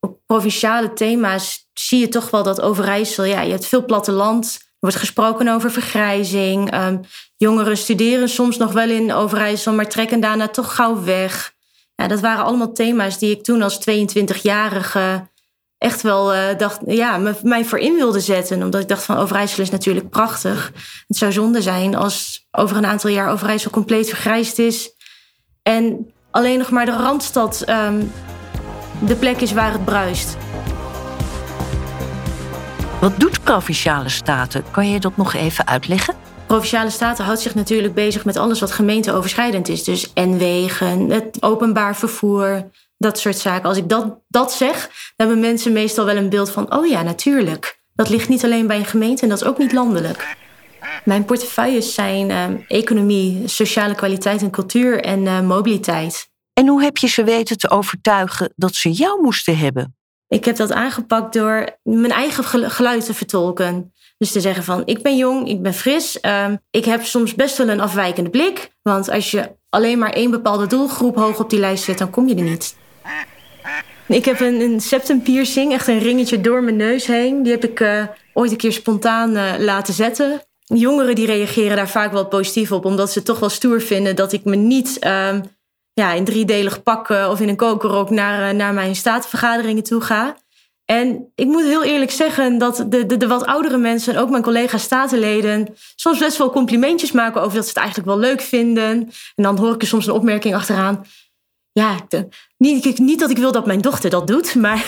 Op 0.00 0.18
provinciale 0.26 0.92
thema's 0.92 1.68
zie 1.72 2.00
je 2.00 2.08
toch 2.08 2.30
wel 2.30 2.42
dat 2.42 2.60
Overijssel, 2.60 3.24
ja, 3.24 3.40
je 3.40 3.50
hebt 3.50 3.66
veel 3.66 3.84
platteland. 3.84 4.58
Er 4.60 4.76
wordt 4.78 4.96
gesproken 4.96 5.48
over 5.48 5.70
vergrijzing. 5.70 6.74
Um, 6.74 7.00
jongeren 7.38 7.76
studeren 7.76 8.28
soms 8.28 8.56
nog 8.56 8.72
wel 8.72 8.90
in 8.90 9.12
Overijssel, 9.12 9.72
maar 9.72 9.88
trekken 9.88 10.20
daarna 10.20 10.48
toch 10.48 10.74
gauw 10.74 11.04
weg. 11.04 11.54
Ja, 11.94 12.08
dat 12.08 12.20
waren 12.20 12.44
allemaal 12.44 12.72
thema's 12.72 13.18
die 13.18 13.30
ik 13.30 13.42
toen 13.42 13.62
als 13.62 13.80
22-jarige 13.90 15.28
echt 15.78 16.02
wel 16.02 16.34
uh, 16.34 16.40
dacht, 16.56 16.80
ja, 16.86 17.34
mij 17.42 17.64
voor 17.64 17.78
in 17.78 17.94
wilde 17.94 18.20
zetten. 18.20 18.62
Omdat 18.62 18.80
ik 18.80 18.88
dacht 18.88 19.04
van 19.04 19.16
Overijssel 19.16 19.62
is 19.62 19.70
natuurlijk 19.70 20.10
prachtig. 20.10 20.72
Het 21.06 21.16
zou 21.16 21.32
zonde 21.32 21.62
zijn 21.62 21.94
als 21.94 22.46
over 22.50 22.76
een 22.76 22.86
aantal 22.86 23.10
jaar 23.10 23.30
Overijssel 23.30 23.70
compleet 23.70 24.08
vergrijsd 24.08 24.58
is. 24.58 24.90
En 25.62 26.12
alleen 26.30 26.58
nog 26.58 26.70
maar 26.70 26.84
de 26.84 26.92
Randstad 26.92 27.64
um, 27.68 28.12
de 29.00 29.14
plek 29.14 29.40
is 29.40 29.52
waar 29.52 29.72
het 29.72 29.84
bruist. 29.84 30.36
Wat 33.00 33.20
doet 33.20 33.42
Provinciale 33.42 34.08
Staten? 34.08 34.64
Kan 34.70 34.90
je 34.90 35.00
dat 35.00 35.16
nog 35.16 35.34
even 35.34 35.66
uitleggen? 35.66 36.27
Provinciale 36.48 36.90
Staten 36.90 37.24
houdt 37.24 37.40
zich 37.40 37.54
natuurlijk 37.54 37.94
bezig 37.94 38.24
met 38.24 38.36
alles 38.36 38.60
wat 38.60 38.70
gemeenteoverschrijdend 38.70 39.68
is. 39.68 39.84
Dus 39.84 40.12
en 40.12 40.38
wegen, 40.38 41.10
het 41.10 41.42
openbaar 41.42 41.96
vervoer, 41.96 42.70
dat 42.96 43.18
soort 43.18 43.38
zaken. 43.38 43.68
Als 43.68 43.76
ik 43.78 43.88
dat, 43.88 44.18
dat 44.28 44.52
zeg, 44.52 44.80
dan 45.16 45.26
hebben 45.26 45.40
mensen 45.40 45.72
meestal 45.72 46.04
wel 46.04 46.16
een 46.16 46.28
beeld 46.28 46.50
van: 46.50 46.74
oh 46.74 46.86
ja, 46.86 47.02
natuurlijk. 47.02 47.80
Dat 47.94 48.08
ligt 48.08 48.28
niet 48.28 48.44
alleen 48.44 48.66
bij 48.66 48.78
een 48.78 48.84
gemeente 48.84 49.22
en 49.22 49.28
dat 49.28 49.40
is 49.40 49.46
ook 49.46 49.58
niet 49.58 49.72
landelijk. 49.72 50.36
Mijn 51.04 51.24
portefeuilles 51.24 51.94
zijn 51.94 52.30
uh, 52.30 52.44
economie, 52.68 53.48
sociale 53.48 53.94
kwaliteit 53.94 54.42
en 54.42 54.50
cultuur 54.50 55.00
en 55.00 55.22
uh, 55.22 55.40
mobiliteit. 55.40 56.30
En 56.52 56.66
hoe 56.66 56.82
heb 56.82 56.96
je 56.96 57.06
ze 57.06 57.24
weten 57.24 57.58
te 57.58 57.70
overtuigen 57.70 58.52
dat 58.56 58.74
ze 58.74 58.90
jou 58.90 59.22
moesten 59.22 59.58
hebben? 59.58 59.96
Ik 60.28 60.44
heb 60.44 60.56
dat 60.56 60.72
aangepakt 60.72 61.32
door 61.32 61.78
mijn 61.82 62.12
eigen 62.12 62.70
geluid 62.70 63.04
te 63.04 63.14
vertolken. 63.14 63.92
Dus 64.18 64.32
te 64.32 64.40
zeggen 64.40 64.64
van, 64.64 64.82
ik 64.84 65.02
ben 65.02 65.16
jong, 65.16 65.48
ik 65.48 65.62
ben 65.62 65.74
fris. 65.74 66.18
Uh, 66.22 66.46
ik 66.70 66.84
heb 66.84 67.04
soms 67.04 67.34
best 67.34 67.56
wel 67.56 67.68
een 67.68 67.80
afwijkende 67.80 68.30
blik. 68.30 68.70
Want 68.82 69.10
als 69.10 69.30
je 69.30 69.50
alleen 69.68 69.98
maar 69.98 70.12
één 70.12 70.30
bepaalde 70.30 70.66
doelgroep 70.66 71.16
hoog 71.16 71.40
op 71.40 71.50
die 71.50 71.58
lijst 71.58 71.84
zet, 71.84 71.98
dan 71.98 72.10
kom 72.10 72.28
je 72.28 72.34
er 72.34 72.42
niet. 72.42 72.76
Ik 74.08 74.24
heb 74.24 74.40
een, 74.40 74.60
een 74.60 74.80
septum 74.80 75.22
piercing, 75.22 75.72
echt 75.72 75.86
een 75.86 75.98
ringetje 75.98 76.40
door 76.40 76.62
mijn 76.62 76.76
neus 76.76 77.06
heen. 77.06 77.42
Die 77.42 77.52
heb 77.52 77.64
ik 77.64 77.80
uh, 77.80 78.04
ooit 78.32 78.50
een 78.50 78.56
keer 78.56 78.72
spontaan 78.72 79.36
uh, 79.36 79.52
laten 79.58 79.94
zetten. 79.94 80.42
Jongeren 80.64 81.14
die 81.14 81.26
reageren 81.26 81.76
daar 81.76 81.88
vaak 81.88 82.12
wel 82.12 82.26
positief 82.26 82.72
op, 82.72 82.84
omdat 82.84 83.12
ze 83.12 83.22
toch 83.22 83.38
wel 83.38 83.48
stoer 83.48 83.80
vinden 83.80 84.16
dat 84.16 84.32
ik 84.32 84.44
me 84.44 84.56
niet 84.56 84.96
uh, 85.06 85.38
ja, 85.92 86.12
in 86.12 86.24
driedelig 86.24 86.82
pak 86.82 87.08
of 87.08 87.40
in 87.40 87.48
een 87.48 87.56
kokerrok 87.56 88.10
naar, 88.10 88.54
naar 88.54 88.74
mijn 88.74 88.96
statenvergaderingen 88.96 89.82
toe 89.82 90.00
ga. 90.00 90.36
En 90.90 91.32
ik 91.34 91.46
moet 91.46 91.62
heel 91.62 91.84
eerlijk 91.84 92.10
zeggen 92.10 92.58
dat 92.58 92.84
de, 92.88 93.16
de, 93.16 93.26
wat 93.26 93.46
oudere 93.46 93.76
mensen 93.76 94.14
en 94.14 94.20
ook 94.20 94.30
mijn 94.30 94.42
collega's 94.42 94.82
statenleden 94.82 95.68
soms 95.96 96.18
best 96.18 96.38
wel 96.38 96.50
complimentjes 96.50 97.12
maken 97.12 97.40
over 97.40 97.54
dat 97.54 97.62
ze 97.62 97.68
het 97.68 97.78
eigenlijk 97.78 98.08
wel 98.08 98.18
leuk 98.18 98.40
vinden. 98.40 99.10
En 99.34 99.42
dan 99.42 99.58
hoor 99.58 99.74
ik 99.74 99.82
er 99.82 99.88
soms 99.88 100.06
een 100.06 100.12
opmerking 100.12 100.54
achteraan 100.54 101.04
ja, 101.78 101.96
niet, 102.56 102.98
niet 102.98 103.18
dat 103.18 103.30
ik 103.30 103.38
wil 103.38 103.52
dat 103.52 103.66
mijn 103.66 103.80
dochter 103.80 104.10
dat 104.10 104.26
doet, 104.26 104.54
maar, 104.54 104.84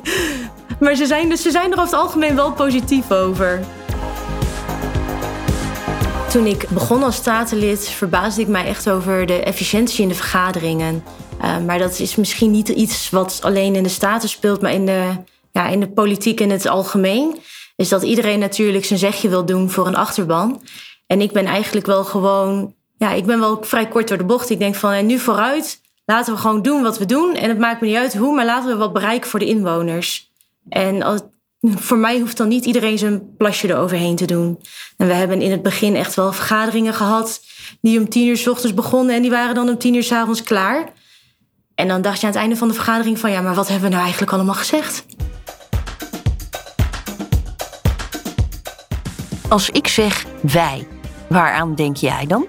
maar 0.80 0.94
ze, 0.94 1.06
zijn, 1.06 1.36
ze 1.36 1.50
zijn 1.50 1.72
er 1.72 1.78
over 1.78 1.82
het 1.82 1.92
algemeen 1.92 2.34
wel 2.34 2.52
positief 2.52 3.10
over. 3.10 3.60
Toen 6.30 6.46
ik 6.46 6.68
begon 6.68 7.02
als 7.02 7.16
statenlid 7.16 7.88
verbaasde 7.88 8.40
ik 8.40 8.48
mij 8.48 8.66
echt 8.66 8.90
over 8.90 9.26
de 9.26 9.42
efficiëntie 9.42 10.02
in 10.02 10.08
de 10.08 10.14
vergaderingen. 10.14 11.02
Uh, 11.42 11.58
maar 11.58 11.78
dat 11.78 11.98
is 11.98 12.16
misschien 12.16 12.50
niet 12.50 12.68
iets 12.68 13.10
wat 13.10 13.38
alleen 13.42 13.74
in 13.74 13.82
de 13.82 13.88
staten 13.88 14.28
speelt, 14.28 14.60
maar 14.60 14.72
in 14.72 14.86
de, 14.86 15.10
ja, 15.52 15.68
in 15.68 15.80
de 15.80 15.88
politiek 15.88 16.40
in 16.40 16.50
het 16.50 16.66
algemeen. 16.66 17.38
Is 17.76 17.88
dat 17.88 18.02
iedereen 18.02 18.38
natuurlijk 18.38 18.84
zijn 18.84 18.98
zegje 18.98 19.28
wil 19.28 19.44
doen 19.44 19.70
voor 19.70 19.86
een 19.86 19.96
achterban. 19.96 20.62
En 21.06 21.20
ik 21.20 21.32
ben 21.32 21.46
eigenlijk 21.46 21.86
wel 21.86 22.04
gewoon, 22.04 22.74
ja, 22.96 23.12
ik 23.12 23.26
ben 23.26 23.40
wel 23.40 23.58
vrij 23.60 23.88
kort 23.88 24.08
door 24.08 24.18
de 24.18 24.24
bocht. 24.24 24.50
Ik 24.50 24.58
denk 24.58 24.74
van, 24.74 24.92
en 24.92 25.06
nu 25.06 25.18
vooruit, 25.18 25.80
laten 26.04 26.34
we 26.34 26.40
gewoon 26.40 26.62
doen 26.62 26.82
wat 26.82 26.98
we 26.98 27.06
doen. 27.06 27.34
En 27.34 27.48
het 27.48 27.58
maakt 27.58 27.80
me 27.80 27.86
niet 27.86 27.96
uit 27.96 28.16
hoe, 28.16 28.34
maar 28.34 28.44
laten 28.44 28.70
we 28.70 28.76
wat 28.76 28.92
bereiken 28.92 29.30
voor 29.30 29.38
de 29.38 29.46
inwoners. 29.46 30.32
En 30.68 31.02
als, 31.02 31.20
voor 31.60 31.98
mij 31.98 32.18
hoeft 32.18 32.36
dan 32.36 32.48
niet 32.48 32.64
iedereen 32.64 32.98
zijn 32.98 33.36
plasje 33.36 33.68
eroverheen 33.68 34.16
te 34.16 34.26
doen. 34.26 34.60
En 34.96 35.06
we 35.06 35.12
hebben 35.12 35.42
in 35.42 35.50
het 35.50 35.62
begin 35.62 35.96
echt 35.96 36.14
wel 36.14 36.32
vergaderingen 36.32 36.94
gehad 36.94 37.40
die 37.80 37.98
om 37.98 38.08
tien 38.08 38.28
uur 38.28 38.36
s 38.36 38.46
ochtends 38.46 38.74
begonnen 38.74 39.14
en 39.14 39.22
die 39.22 39.30
waren 39.30 39.54
dan 39.54 39.68
om 39.68 39.78
tien 39.78 39.94
uur 39.94 40.02
s 40.02 40.12
avonds 40.12 40.42
klaar. 40.42 40.92
En 41.78 41.88
dan 41.88 42.02
dacht 42.02 42.20
je 42.20 42.26
aan 42.26 42.32
het 42.32 42.40
einde 42.40 42.56
van 42.56 42.68
de 42.68 42.74
vergadering 42.74 43.18
van 43.18 43.30
ja, 43.30 43.40
maar 43.40 43.54
wat 43.54 43.68
hebben 43.68 43.84
we 43.84 43.90
nou 43.90 44.02
eigenlijk 44.02 44.32
allemaal 44.32 44.54
gezegd? 44.54 45.04
Als 49.48 49.70
ik 49.70 49.88
zeg 49.88 50.24
wij, 50.40 50.86
waaraan 51.28 51.74
denk 51.74 51.96
jij 51.96 52.26
dan? 52.26 52.46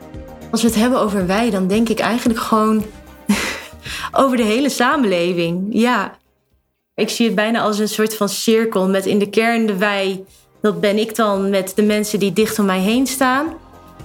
Als 0.52 0.62
we 0.62 0.68
het 0.68 0.78
hebben 0.78 1.00
over 1.00 1.28
wij, 1.28 1.50
dan 1.50 1.68
denk 1.68 1.90
ik 1.90 2.00
eigenlijk 2.00 2.40
gewoon 2.40 2.86
over 4.22 4.38
de 4.38 4.44
hele 4.44 4.70
samenleving. 4.70 5.68
Ja. 5.70 6.18
Ik 6.96 7.10
zie 7.10 7.26
het 7.26 7.36
bijna 7.36 7.62
als 7.62 7.80
een 7.80 7.88
soort 7.88 8.16
van 8.16 8.30
cirkel 8.30 8.90
met 8.90 9.06
in 9.06 9.20
de 9.20 9.30
kern 9.30 9.66
de 9.66 9.78
wij. 9.78 10.24
Dat 10.62 10.80
ben 10.80 10.98
ik 10.98 11.16
dan 11.16 11.50
met 11.50 11.72
de 11.76 11.84
mensen 11.84 12.20
die 12.20 12.34
dicht 12.34 12.60
om 12.60 12.66
mij 12.66 12.80
heen 12.80 13.08
staan. 13.08 13.54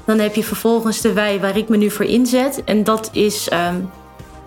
Dan 0.05 0.19
heb 0.19 0.35
je 0.35 0.45
vervolgens 0.45 1.01
de 1.01 1.13
wij 1.13 1.41
waar 1.41 1.57
ik 1.57 1.69
me 1.69 1.77
nu 1.77 1.91
voor 1.91 2.05
inzet. 2.05 2.65
En 2.65 2.85
dat 2.85 3.11
is 3.13 3.51
um, 3.53 3.91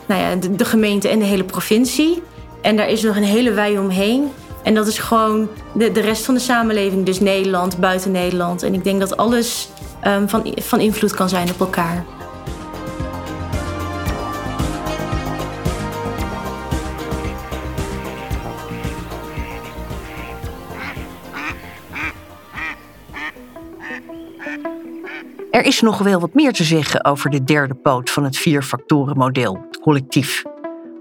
nou 0.07 0.21
ja, 0.21 0.35
de, 0.35 0.65
gemeente 0.65 1.09
en 1.09 1.19
de 1.19 1.25
hele 1.25 1.43
provincie. 1.43 2.23
En 2.61 2.75
daar 2.75 2.89
is 2.89 3.01
nog 3.01 3.15
een 3.15 3.23
hele 3.23 3.51
wij 3.51 3.77
omheen. 3.77 4.31
En 4.63 4.73
dat 4.73 4.87
is 4.87 4.99
gewoon 4.99 5.49
de, 5.73 5.91
de 5.91 5.99
rest 5.99 6.25
van 6.25 6.33
de 6.33 6.39
samenleving. 6.39 7.05
Dus 7.05 7.19
Nederland, 7.19 7.77
buiten 7.77 8.11
Nederland. 8.11 8.63
En 8.63 8.73
ik 8.73 8.83
denk 8.83 8.99
dat 8.99 9.17
alles 9.17 9.69
um, 10.05 10.29
van, 10.29 10.53
van 10.55 10.79
invloed 10.79 11.13
kan 11.13 11.29
zijn 11.29 11.49
op 11.49 11.59
elkaar. 11.59 12.05
Is 25.67 25.81
nog 25.81 25.97
wel 25.97 26.19
wat 26.19 26.33
meer 26.33 26.53
te 26.53 26.63
zeggen 26.63 27.05
over 27.05 27.29
de 27.29 27.43
derde 27.43 27.73
poot 27.73 28.09
van 28.09 28.23
het 28.23 28.37
vierfactorenmodel, 28.37 29.65
het 29.67 29.79
collectief. 29.79 30.43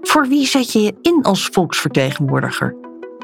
Voor 0.01 0.27
wie 0.27 0.47
zet 0.47 0.71
je 0.71 0.81
je 0.81 0.95
in 1.01 1.23
als 1.23 1.45
volksvertegenwoordiger? 1.45 2.75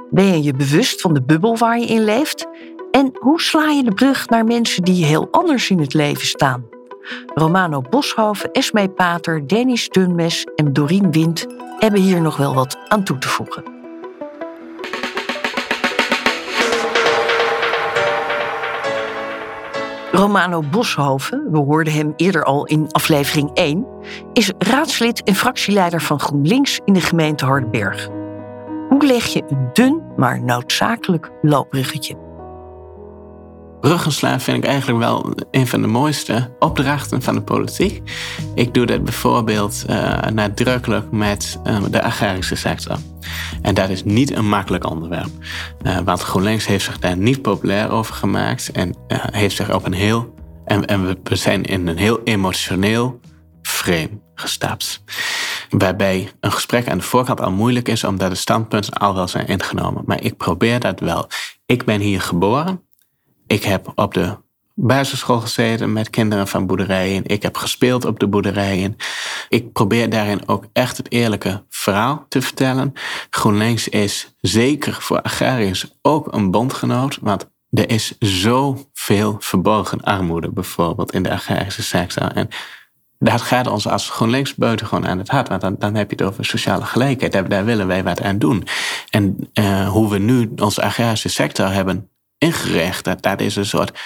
Ben 0.09 0.25
je 0.25 0.43
je 0.43 0.53
bewust 0.53 1.01
van 1.01 1.13
de 1.13 1.23
bubbel 1.23 1.57
waar 1.57 1.79
je 1.79 1.85
in 1.85 2.03
leeft? 2.03 2.47
En 2.91 3.11
hoe 3.19 3.41
sla 3.41 3.69
je 3.69 3.83
de 3.83 3.93
brug 3.93 4.29
naar 4.29 4.45
mensen 4.45 4.83
die 4.83 5.05
heel 5.05 5.27
anders 5.31 5.69
in 5.69 5.79
het 5.79 5.93
leven 5.93 6.27
staan? 6.27 6.65
Romano 7.33 7.81
Boshoven, 7.81 8.51
Esmee 8.51 8.89
Pater, 8.89 9.47
Dennis 9.47 9.89
Dunmes 9.89 10.47
en 10.55 10.73
Dorien 10.73 11.11
Wind 11.11 11.45
hebben 11.79 12.01
hier 12.01 12.21
nog 12.21 12.37
wel 12.37 12.53
wat 12.53 12.77
aan 12.87 13.03
toe 13.03 13.17
te 13.17 13.27
voegen. 13.27 13.82
Romano 20.23 20.61
Boshoven, 20.71 21.51
we 21.51 21.57
hoorden 21.57 21.93
hem 21.93 22.13
eerder 22.15 22.43
al 22.43 22.65
in 22.65 22.91
aflevering 22.91 23.51
1, 23.53 23.87
is 24.33 24.51
raadslid 24.57 25.23
en 25.23 25.35
fractieleider 25.35 26.01
van 26.01 26.19
GroenLinks 26.19 26.79
in 26.85 26.93
de 26.93 27.01
gemeente 27.01 27.45
Hardenberg. 27.45 28.09
Hoe 28.89 29.05
leg 29.05 29.25
je 29.25 29.43
een 29.47 29.69
dun, 29.73 30.01
maar 30.15 30.43
noodzakelijk 30.43 31.31
loopbruggetje? 31.41 32.22
Bruggenslaan 33.83 34.41
vind 34.41 34.57
ik 34.57 34.65
eigenlijk 34.65 34.99
wel 34.99 35.33
een 35.51 35.67
van 35.67 35.81
de 35.81 35.87
mooiste 35.87 36.55
opdrachten 36.59 37.21
van 37.21 37.35
de 37.35 37.41
politiek. 37.41 38.01
Ik 38.55 38.73
doe 38.73 38.85
dat 38.85 39.03
bijvoorbeeld 39.03 39.83
uh, 39.89 40.21
nadrukkelijk 40.21 41.11
met 41.11 41.59
uh, 41.63 41.83
de 41.89 42.03
agrarische 42.03 42.55
sector. 42.55 42.97
En 43.61 43.73
dat 43.73 43.89
is 43.89 44.03
niet 44.03 44.35
een 44.35 44.49
makkelijk 44.49 44.89
onderwerp. 44.89 45.29
Uh, 45.81 45.97
want 45.99 46.21
GroenLinks 46.21 46.65
heeft 46.65 46.85
zich 46.85 46.99
daar 46.99 47.17
niet 47.17 47.41
populair 47.41 47.89
over 47.89 48.15
gemaakt 48.15 48.71
en 48.71 48.95
heeft 49.31 49.55
zich 49.55 49.73
op 49.73 49.85
een 49.85 49.93
heel. 49.93 50.33
En, 50.65 50.85
en 50.85 51.05
we 51.23 51.35
zijn 51.35 51.63
in 51.63 51.87
een 51.87 51.97
heel 51.97 52.21
emotioneel 52.23 53.19
frame 53.61 54.21
gestapt. 54.35 55.03
Waarbij 55.69 56.31
een 56.39 56.51
gesprek 56.51 56.89
aan 56.89 56.97
de 56.97 57.03
voorkant 57.03 57.41
al 57.41 57.51
moeilijk 57.51 57.87
is, 57.87 58.03
omdat 58.03 58.29
de 58.29 58.35
standpunten 58.35 58.93
al 58.93 59.15
wel 59.15 59.27
zijn 59.27 59.47
ingenomen. 59.47 60.03
Maar 60.05 60.21
ik 60.21 60.37
probeer 60.37 60.79
dat 60.79 60.99
wel. 60.99 61.27
Ik 61.65 61.85
ben 61.85 61.99
hier 61.99 62.21
geboren. 62.21 62.91
Ik 63.53 63.63
heb 63.63 63.91
op 63.95 64.13
de 64.13 64.37
basisschool 64.73 65.39
gezeten 65.39 65.93
met 65.93 66.09
kinderen 66.09 66.47
van 66.47 66.65
boerderijen. 66.65 67.25
Ik 67.25 67.41
heb 67.41 67.57
gespeeld 67.57 68.05
op 68.05 68.19
de 68.19 68.27
boerderijen. 68.27 68.95
Ik 69.49 69.71
probeer 69.71 70.09
daarin 70.09 70.47
ook 70.47 70.65
echt 70.71 70.97
het 70.97 71.11
eerlijke 71.11 71.63
verhaal 71.69 72.25
te 72.29 72.41
vertellen. 72.41 72.93
GroenLinks 73.29 73.87
is 73.87 74.35
zeker 74.41 74.93
voor 74.93 75.21
agrariërs 75.21 75.97
ook 76.01 76.33
een 76.33 76.51
bondgenoot. 76.51 77.17
Want 77.21 77.49
er 77.69 77.89
is 77.89 78.15
zoveel 78.19 79.35
verborgen 79.39 80.01
armoede 80.01 80.49
bijvoorbeeld 80.49 81.13
in 81.13 81.23
de 81.23 81.31
agrarische 81.31 81.83
sector. 81.83 82.31
En 82.31 82.47
dat 83.19 83.41
gaat 83.41 83.67
ons 83.67 83.87
als 83.87 84.09
GroenLinks 84.09 84.55
buitengewoon 84.55 85.07
aan 85.07 85.17
het 85.17 85.29
hart. 85.29 85.47
Want 85.47 85.61
dan, 85.61 85.75
dan 85.79 85.95
heb 85.95 86.09
je 86.09 86.15
het 86.15 86.25
over 86.25 86.45
sociale 86.45 86.85
gelijkheid. 86.85 87.49
Daar, 87.49 87.65
willen 87.65 87.87
wij 87.87 88.03
wat 88.03 88.21
aan 88.21 88.37
doen. 88.37 88.63
En 89.09 89.49
uh, 89.53 89.89
hoe 89.89 90.09
we 90.09 90.17
nu 90.17 90.51
onze 90.55 90.81
agrarische 90.81 91.29
sector 91.29 91.71
hebben 91.71 92.07
ingericht, 92.43 93.03
dat, 93.03 93.21
dat 93.21 93.41
is 93.41 93.55
een 93.55 93.65
soort 93.65 93.99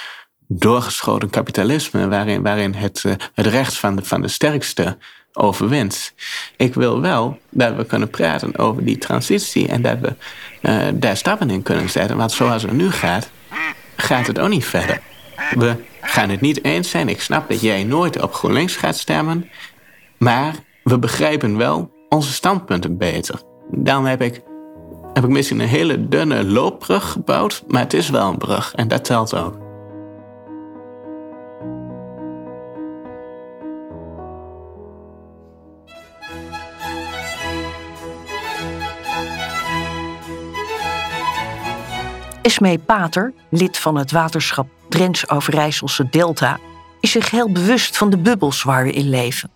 doorgeschoten 0.48 1.30
kapitalisme. 1.30 2.08
Waarin, 2.08 2.42
waarin 2.42 2.74
het, 2.74 3.04
uh, 3.06 3.14
het 3.34 3.46
recht 3.46 3.78
van 3.78 3.96
de, 3.96 4.04
van 4.04 4.22
de 4.22 4.28
sterkste 4.28 4.98
overwint. 5.34 6.14
Ik 6.58 6.74
wil 6.74 7.02
wel 7.02 7.40
dat 7.50 7.76
we 7.76 7.86
kunnen 7.86 8.10
praten 8.10 8.58
over 8.58 8.86
die 8.86 8.98
transitie. 8.98 9.68
En 9.68 9.82
dat 9.82 9.98
we 10.00 10.16
uh, 10.62 10.88
daar 10.94 11.18
stappen 11.18 11.50
in 11.50 11.62
kunnen 11.62 11.90
zetten. 11.90 12.18
Want 12.18 12.32
zoals 12.32 12.62
het 12.62 12.72
nu 12.72 12.92
gaat, 12.92 13.30
gaat 13.96 14.28
het 14.28 14.40
ook 14.40 14.50
niet 14.50 14.66
verder. 14.66 15.00
We 15.52 15.76
gaan 16.02 16.30
het 16.30 16.42
niet 16.42 16.64
eens 16.64 16.90
zijn. 16.90 17.10
Ik 17.10 17.22
snap 17.22 17.50
dat 17.50 17.62
jij 17.62 17.84
nooit 17.84 18.22
op 18.22 18.34
GroenLinks 18.34 18.76
gaat 18.76 18.98
stemmen. 18.98 19.50
Maar 20.18 20.56
we 20.84 21.00
begrijpen 21.00 21.58
wel 21.58 21.92
onze 22.10 22.34
standpunten 22.34 22.98
beter. 22.98 23.42
Dan 23.72 24.06
heb 24.06 24.22
ik, 24.22 24.42
heb 25.18 25.26
ik 25.26 25.36
misschien 25.36 25.60
een 25.60 25.68
hele 25.68 26.08
dunne 26.08 26.46
loopbrug 26.46 27.12
gebouwd. 27.12 27.64
Maar 27.68 27.82
het 27.82 27.94
is 27.94 28.10
wel 28.10 28.30
een 28.30 28.38
brug 28.38 28.74
en 28.76 28.88
dat 28.88 29.06
telt 29.06 29.36
ook. 29.36 29.58
Esmee 42.42 42.78
Pater, 42.78 43.34
lid 43.50 43.78
van 43.78 43.96
het 43.96 44.12
waterschap 44.12 44.68
Drents-Overijsselse 44.90 46.08
Delta, 46.10 46.60
is 47.00 47.12
zich 47.12 47.32
heel 47.32 47.52
bewust 47.52 47.98
van 47.98 48.10
de 48.10 48.18
bubbels 48.18 48.64
waar 48.64 48.84
we 48.84 48.92
in 48.92 49.10
leven. 49.10 49.52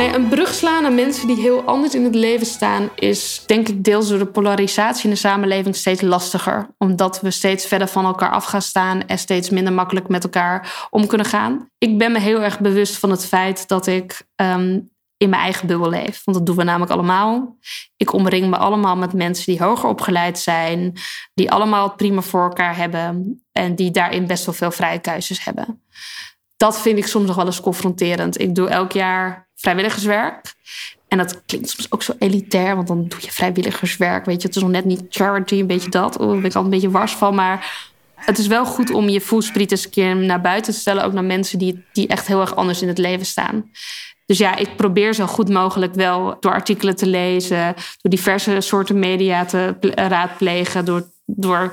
Een 0.00 0.28
brug 0.28 0.54
slaan 0.54 0.82
naar 0.82 0.92
mensen 0.92 1.26
die 1.26 1.36
heel 1.36 1.62
anders 1.62 1.94
in 1.94 2.04
het 2.04 2.14
leven 2.14 2.46
staan, 2.46 2.88
is 2.94 3.42
denk 3.46 3.68
ik 3.68 3.84
deels 3.84 4.08
door 4.08 4.18
de 4.18 4.26
polarisatie 4.26 5.04
in 5.04 5.10
de 5.10 5.16
samenleving 5.16 5.76
steeds 5.76 6.00
lastiger. 6.00 6.74
Omdat 6.78 7.20
we 7.20 7.30
steeds 7.30 7.66
verder 7.66 7.88
van 7.88 8.04
elkaar 8.04 8.30
af 8.30 8.44
gaan 8.44 8.62
staan 8.62 9.06
en 9.06 9.18
steeds 9.18 9.50
minder 9.50 9.72
makkelijk 9.72 10.08
met 10.08 10.24
elkaar 10.24 10.86
om 10.90 11.06
kunnen 11.06 11.26
gaan. 11.26 11.68
Ik 11.78 11.98
ben 11.98 12.12
me 12.12 12.18
heel 12.18 12.42
erg 12.42 12.60
bewust 12.60 12.98
van 12.98 13.10
het 13.10 13.26
feit 13.26 13.68
dat 13.68 13.86
ik 13.86 14.22
um, 14.36 14.90
in 15.16 15.28
mijn 15.28 15.42
eigen 15.42 15.66
bubbel 15.66 15.88
leef. 15.90 16.22
Want 16.24 16.36
dat 16.38 16.46
doen 16.46 16.56
we 16.56 16.64
namelijk 16.64 16.92
allemaal. 16.92 17.56
Ik 17.96 18.12
omring 18.12 18.50
me 18.50 18.56
allemaal 18.56 18.96
met 18.96 19.12
mensen 19.12 19.52
die 19.52 19.62
hoger 19.62 19.88
opgeleid 19.88 20.38
zijn, 20.38 20.92
die 21.34 21.50
allemaal 21.50 21.86
het 21.86 21.96
prima 21.96 22.20
voor 22.20 22.42
elkaar 22.42 22.76
hebben 22.76 23.42
en 23.52 23.74
die 23.74 23.90
daarin 23.90 24.26
best 24.26 24.44
wel 24.44 24.54
veel 24.54 24.70
vrije 24.70 24.98
keuzes 24.98 25.44
hebben. 25.44 25.82
Dat 26.60 26.80
vind 26.80 26.98
ik 26.98 27.06
soms 27.06 27.26
nog 27.26 27.36
wel 27.36 27.46
eens 27.46 27.60
confronterend. 27.60 28.40
Ik 28.40 28.54
doe 28.54 28.68
elk 28.68 28.92
jaar 28.92 29.48
vrijwilligerswerk. 29.54 30.54
En 31.08 31.18
dat 31.18 31.42
klinkt 31.46 31.68
soms 31.68 31.92
ook 31.92 32.02
zo 32.02 32.12
elitair, 32.18 32.74
want 32.74 32.88
dan 32.88 33.08
doe 33.08 33.18
je 33.20 33.32
vrijwilligerswerk. 33.32 34.24
Weet 34.24 34.40
je, 34.40 34.46
het 34.46 34.56
is 34.56 34.62
nog 34.62 34.70
net 34.70 34.84
niet 34.84 35.02
charity, 35.08 35.54
een 35.54 35.66
beetje 35.66 35.90
dat. 35.90 36.12
Daar 36.18 36.26
ben 36.26 36.36
ik 36.36 36.44
altijd 36.44 36.64
een 36.64 36.70
beetje 36.70 36.90
wars 36.90 37.12
van. 37.12 37.34
Maar 37.34 37.88
het 38.14 38.38
is 38.38 38.46
wel 38.46 38.64
goed 38.64 38.90
om 38.90 39.08
je 39.08 39.20
voelspriet 39.20 39.70
eens 39.70 39.84
een 39.84 39.90
keer 39.90 40.16
naar 40.16 40.40
buiten 40.40 40.72
te 40.72 40.78
stellen. 40.80 41.04
Ook 41.04 41.12
naar 41.12 41.24
mensen 41.24 41.58
die, 41.58 41.84
die 41.92 42.08
echt 42.08 42.26
heel 42.26 42.40
erg 42.40 42.56
anders 42.56 42.82
in 42.82 42.88
het 42.88 42.98
leven 42.98 43.26
staan. 43.26 43.70
Dus 44.26 44.38
ja, 44.38 44.56
ik 44.56 44.76
probeer 44.76 45.14
zo 45.14 45.26
goed 45.26 45.48
mogelijk 45.48 45.94
wel 45.94 46.36
door 46.40 46.52
artikelen 46.52 46.96
te 46.96 47.06
lezen, 47.06 47.74
door 47.74 48.10
diverse 48.10 48.60
soorten 48.60 48.98
media 48.98 49.44
te 49.44 49.74
raadplegen, 49.94 50.84
door, 50.84 51.10
door 51.24 51.72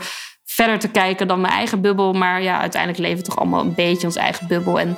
verder 0.57 0.79
te 0.79 0.87
kijken 0.87 1.27
dan 1.27 1.41
mijn 1.41 1.53
eigen 1.53 1.81
bubbel. 1.81 2.13
Maar 2.13 2.41
ja, 2.41 2.59
uiteindelijk 2.59 3.01
leven 3.01 3.17
we 3.17 3.23
toch 3.23 3.37
allemaal 3.37 3.61
een 3.61 3.73
beetje 3.73 4.07
ons 4.07 4.15
eigen 4.15 4.47
bubbel. 4.47 4.79
En 4.79 4.97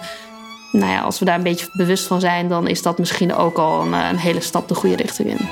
nou 0.72 0.92
ja, 0.92 1.02
als 1.02 1.20
we 1.20 1.26
daar 1.26 1.36
een 1.36 1.44
beetje 1.44 1.70
bewust 1.74 2.08
van 2.08 2.20
zijn, 2.20 2.48
dan 2.48 2.68
is 2.68 2.82
dat 2.82 3.00
misschien 3.00 3.34
ook 3.36 3.58
al 3.58 3.82
een, 3.82 3.94
een 3.94 4.18
hele 4.18 4.42
stap 4.42 4.68
de 4.68 4.76
goede 4.76 4.96
richting 4.96 5.30
in. 5.30 5.48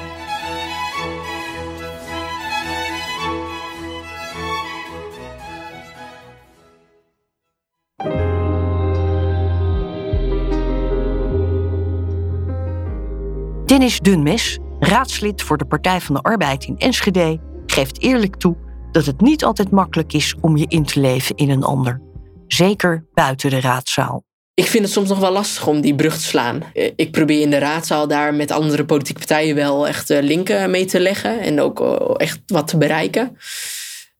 Dennis 13.65 13.99
Dunmes, 13.99 14.59
raadslid 14.79 15.41
voor 15.41 15.57
de 15.57 15.65
Partij 15.65 16.01
van 16.01 16.15
de 16.15 16.21
Arbeid 16.21 16.63
in 16.63 16.77
Enschede, 16.77 17.39
geeft 17.65 18.01
eerlijk 18.01 18.35
toe 18.35 18.66
dat 18.91 19.05
het 19.05 19.21
niet 19.21 19.43
altijd 19.43 19.71
makkelijk 19.71 20.13
is 20.13 20.35
om 20.41 20.57
je 20.57 20.65
in 20.67 20.85
te 20.85 20.99
leven 20.99 21.35
in 21.35 21.49
een 21.49 21.63
ander. 21.63 22.01
Zeker 22.47 23.05
buiten 23.13 23.49
de 23.49 23.59
raadzaal. 23.59 24.25
Ik 24.53 24.67
vind 24.67 24.83
het 24.83 24.93
soms 24.93 25.09
nog 25.09 25.19
wel 25.19 25.31
lastig 25.31 25.67
om 25.67 25.81
die 25.81 25.95
brug 25.95 26.17
te 26.17 26.23
slaan. 26.23 26.63
Ik 26.95 27.11
probeer 27.11 27.41
in 27.41 27.49
de 27.49 27.57
raadzaal 27.57 28.07
daar 28.07 28.33
met 28.33 28.51
andere 28.51 28.85
politieke 28.85 29.19
partijen 29.19 29.55
wel 29.55 29.87
echt 29.87 30.09
linken 30.09 30.71
mee 30.71 30.85
te 30.85 30.99
leggen 30.99 31.39
en 31.39 31.61
ook 31.61 31.79
echt 32.17 32.39
wat 32.45 32.67
te 32.67 32.77
bereiken. 32.77 33.37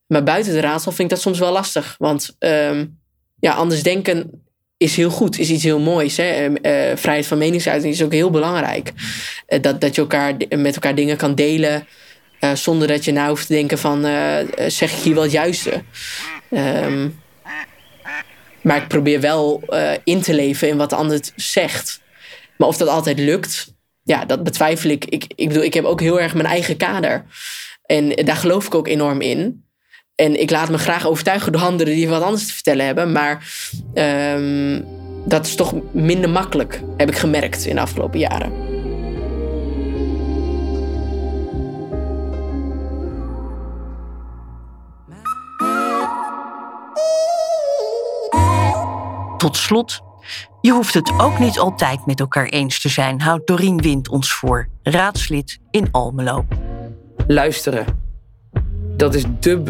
Maar 0.08 0.24
buiten 0.24 0.54
de 0.54 0.60
raadzaal 0.60 0.94
vind 0.94 1.10
ik 1.10 1.16
dat 1.16 1.22
soms 1.22 1.40
wel 1.40 1.52
lastig. 1.52 1.96
Want 1.98 2.36
um, 2.40 3.00
ja, 3.40 3.54
anders 3.54 3.84
denken 3.84 4.44
is 4.78 4.96
heel 4.96 5.10
goed, 5.10 5.40
is 5.40 5.50
iets 5.50 5.64
heel 5.64 5.80
moois. 5.80 6.18
Hè? 6.18 6.50
Uh, 6.50 6.98
vrijheid 6.98 7.28
van 7.28 7.38
meningsuiting 7.38 7.94
is 7.94 8.04
ook 8.04 8.12
heel 8.12 8.30
belangrijk. 8.30 8.94
Dat, 9.62 9.82
dat 9.82 9.96
je 9.96 10.02
elkaar, 10.02 10.36
met 10.50 10.74
elkaar 10.74 10.96
dingen 10.96 11.18
kan 11.18 11.36
delen. 11.36 11.88
Uh, 12.40 12.54
zonder 12.54 12.88
dat 12.88 13.06
je 13.06 13.12
nou 13.12 13.30
hoeft 13.30 13.48
te 13.48 13.54
denken 13.54 13.78
van... 13.78 14.02
zeg 14.68 14.92
ik 14.92 15.04
hier 15.04 15.14
wel 15.14 15.24
het 15.24 15.32
juiste? 15.32 15.84
Um, 16.52 17.20
maar 18.62 18.78
ik 18.78 18.88
probeer 18.88 19.22
wel 19.22 19.64
in 20.04 20.22
te 20.22 20.34
leven 20.34 20.68
in 20.68 20.78
wat 20.78 20.90
de 20.90 20.96
ander 20.96 21.20
zegt. 21.36 22.02
Maar 22.58 22.68
of 22.68 22.78
dat 22.78 22.88
altijd 22.88 23.20
lukt, 23.20 23.74
ja, 24.04 24.26
dat 24.26 24.44
betwijfel 24.44 24.90
ik. 24.90 25.06
ik. 25.06 25.26
Ik 25.36 25.48
bedoel, 25.48 25.64
ik 25.64 25.74
heb 25.74 25.84
ook 25.84 26.02
heel 26.02 26.22
erg 26.22 26.34
mijn 26.34 26.48
eigen 26.48 26.78
kader. 26.78 27.26
En 27.86 28.10
daar 28.10 28.36
geloof 28.36 28.66
ik 28.66 28.76
ook 28.76 28.88
enorm 28.88 29.22
in. 29.22 29.66
En 30.16 30.40
ik 30.42 30.50
laat 30.50 30.70
me 30.70 30.78
graag 30.78 31.08
overtuigen 31.08 31.52
door 31.52 31.62
anderen 31.62 31.94
die 31.94 32.08
wat 32.08 32.22
anders 32.22 32.48
te 32.48 32.54
vertellen 32.54 32.86
hebben. 32.86 33.12
Maar 33.12 33.48
um, 33.94 34.86
dat 35.26 35.46
is 35.46 35.56
toch 35.56 35.74
minder 35.92 36.30
makkelijk, 36.30 36.82
heb 36.98 37.10
ik 37.10 37.18
gemerkt 37.18 37.66
in 37.66 37.76
de 37.76 37.82
afgelopen 37.82 38.20
jaren. 38.20 38.77
Tot 49.48 49.58
slot, 49.58 50.02
je 50.62 50.72
hoeft 50.72 50.94
het 50.94 51.12
ook 51.20 51.40
niet 51.40 51.60
altijd 51.60 52.06
met 52.06 52.20
elkaar 52.20 52.46
eens 52.46 52.82
te 52.82 52.90
zijn, 52.90 53.22
houdt 53.22 53.48
Dorien 53.48 53.82
Wind 53.82 54.10
ons 54.10 54.34
voor, 54.34 54.68
raadslid 54.84 55.60
in 55.72 55.88
Almelo. 55.92 56.46
Luisteren 57.28 57.86
dat 58.98 59.14
is 59.14 59.24
de, 59.40 59.64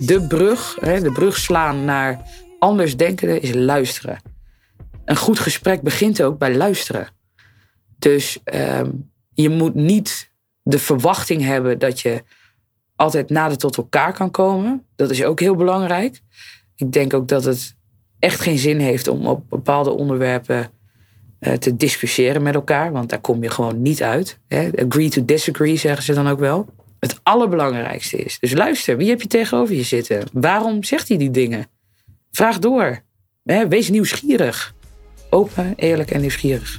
de, 0.00 0.26
brug, 0.28 0.78
de 0.80 1.10
brug 1.12 1.36
slaan 1.36 1.84
naar 1.84 2.22
anders 2.58 2.96
denken 2.96 3.42
is 3.42 3.54
luisteren. 3.54 4.18
Een 5.04 5.16
goed 5.16 5.38
gesprek 5.38 5.82
begint 5.82 6.22
ook 6.22 6.38
bij 6.38 6.56
luisteren. 6.56 7.08
Dus 7.98 8.38
um, 8.54 9.10
je 9.32 9.48
moet 9.48 9.74
niet 9.74 10.32
de 10.62 10.78
verwachting 10.78 11.42
hebben 11.42 11.78
dat 11.78 12.00
je 12.00 12.22
altijd 12.96 13.30
nader 13.30 13.58
tot 13.58 13.76
elkaar 13.76 14.12
kan 14.12 14.30
komen. 14.30 14.86
Dat 14.96 15.10
is 15.10 15.24
ook 15.24 15.40
heel 15.40 15.56
belangrijk. 15.56 16.20
Ik 16.74 16.92
denk 16.92 17.14
ook 17.14 17.28
dat 17.28 17.44
het 17.44 17.80
echt 18.22 18.40
geen 18.40 18.58
zin 18.58 18.78
heeft 18.78 19.08
om 19.08 19.26
op 19.26 19.42
bepaalde 19.48 19.90
onderwerpen 19.90 20.70
eh, 21.38 21.52
te 21.52 21.76
discussiëren 21.76 22.42
met 22.42 22.54
elkaar, 22.54 22.92
want 22.92 23.10
daar 23.10 23.20
kom 23.20 23.42
je 23.42 23.50
gewoon 23.50 23.82
niet 23.82 24.02
uit. 24.02 24.38
Agree 24.86 25.08
to 25.08 25.24
disagree 25.24 25.76
zeggen 25.76 26.02
ze 26.02 26.14
dan 26.14 26.28
ook 26.28 26.38
wel. 26.38 26.66
Het 26.98 27.20
allerbelangrijkste 27.22 28.16
is. 28.16 28.38
Dus 28.38 28.52
luister, 28.52 28.96
wie 28.96 29.08
heb 29.08 29.22
je 29.22 29.28
tegenover 29.28 29.74
je 29.74 29.82
zitten? 29.82 30.22
Waarom 30.32 30.84
zegt 30.84 31.08
hij 31.08 31.16
die 31.16 31.30
dingen? 31.30 31.66
Vraag 32.30 32.58
door. 32.58 33.02
Wees 33.68 33.90
nieuwsgierig. 33.90 34.74
Open, 35.30 35.72
eerlijk 35.76 36.10
en 36.10 36.20
nieuwsgierig. 36.20 36.78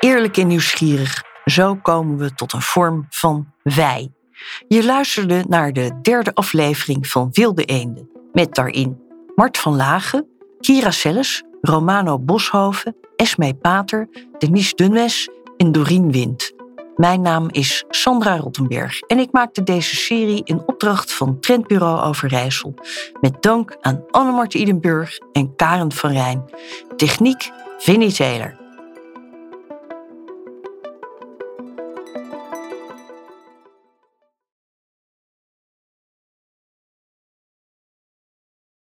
Eerlijk 0.00 0.36
en 0.36 0.46
nieuwsgierig. 0.46 1.22
Zo 1.44 1.74
komen 1.74 2.16
we 2.16 2.34
tot 2.34 2.52
een 2.52 2.62
vorm 2.62 3.06
van 3.08 3.52
wij. 3.62 4.12
Je 4.68 4.84
luisterde 4.84 5.44
naar 5.48 5.72
de 5.72 5.98
derde 6.02 6.34
aflevering 6.34 7.06
van 7.06 7.28
Wilde 7.32 7.64
Eenden. 7.64 8.10
Met 8.32 8.54
daarin 8.54 9.00
Mart 9.34 9.58
van 9.58 9.76
Lagen, 9.76 10.26
Kira 10.60 10.90
Selles, 10.90 11.44
Romano 11.60 12.18
Boshoven, 12.18 12.96
Esme 13.16 13.54
Pater, 13.54 14.08
Denise 14.38 14.74
Dunwes 14.74 15.28
en 15.56 15.72
Dorien 15.72 16.12
Wind. 16.12 16.54
Mijn 16.96 17.20
naam 17.20 17.48
is 17.50 17.84
Sandra 17.88 18.36
Rottenberg 18.36 19.00
en 19.00 19.18
ik 19.18 19.32
maakte 19.32 19.62
deze 19.62 19.96
serie 19.96 20.40
in 20.44 20.62
opdracht 20.66 21.12
van 21.12 21.40
Trendbureau 21.40 22.02
Overijssel. 22.02 22.74
Met 23.20 23.42
dank 23.42 23.76
aan 23.80 24.04
Annemart 24.10 24.54
Idenburg 24.54 25.18
en 25.32 25.56
Karen 25.56 25.92
van 25.92 26.10
Rijn. 26.10 26.44
Techniek 26.96 27.50
Vinnie 27.78 28.12
Taylor. 28.12 28.65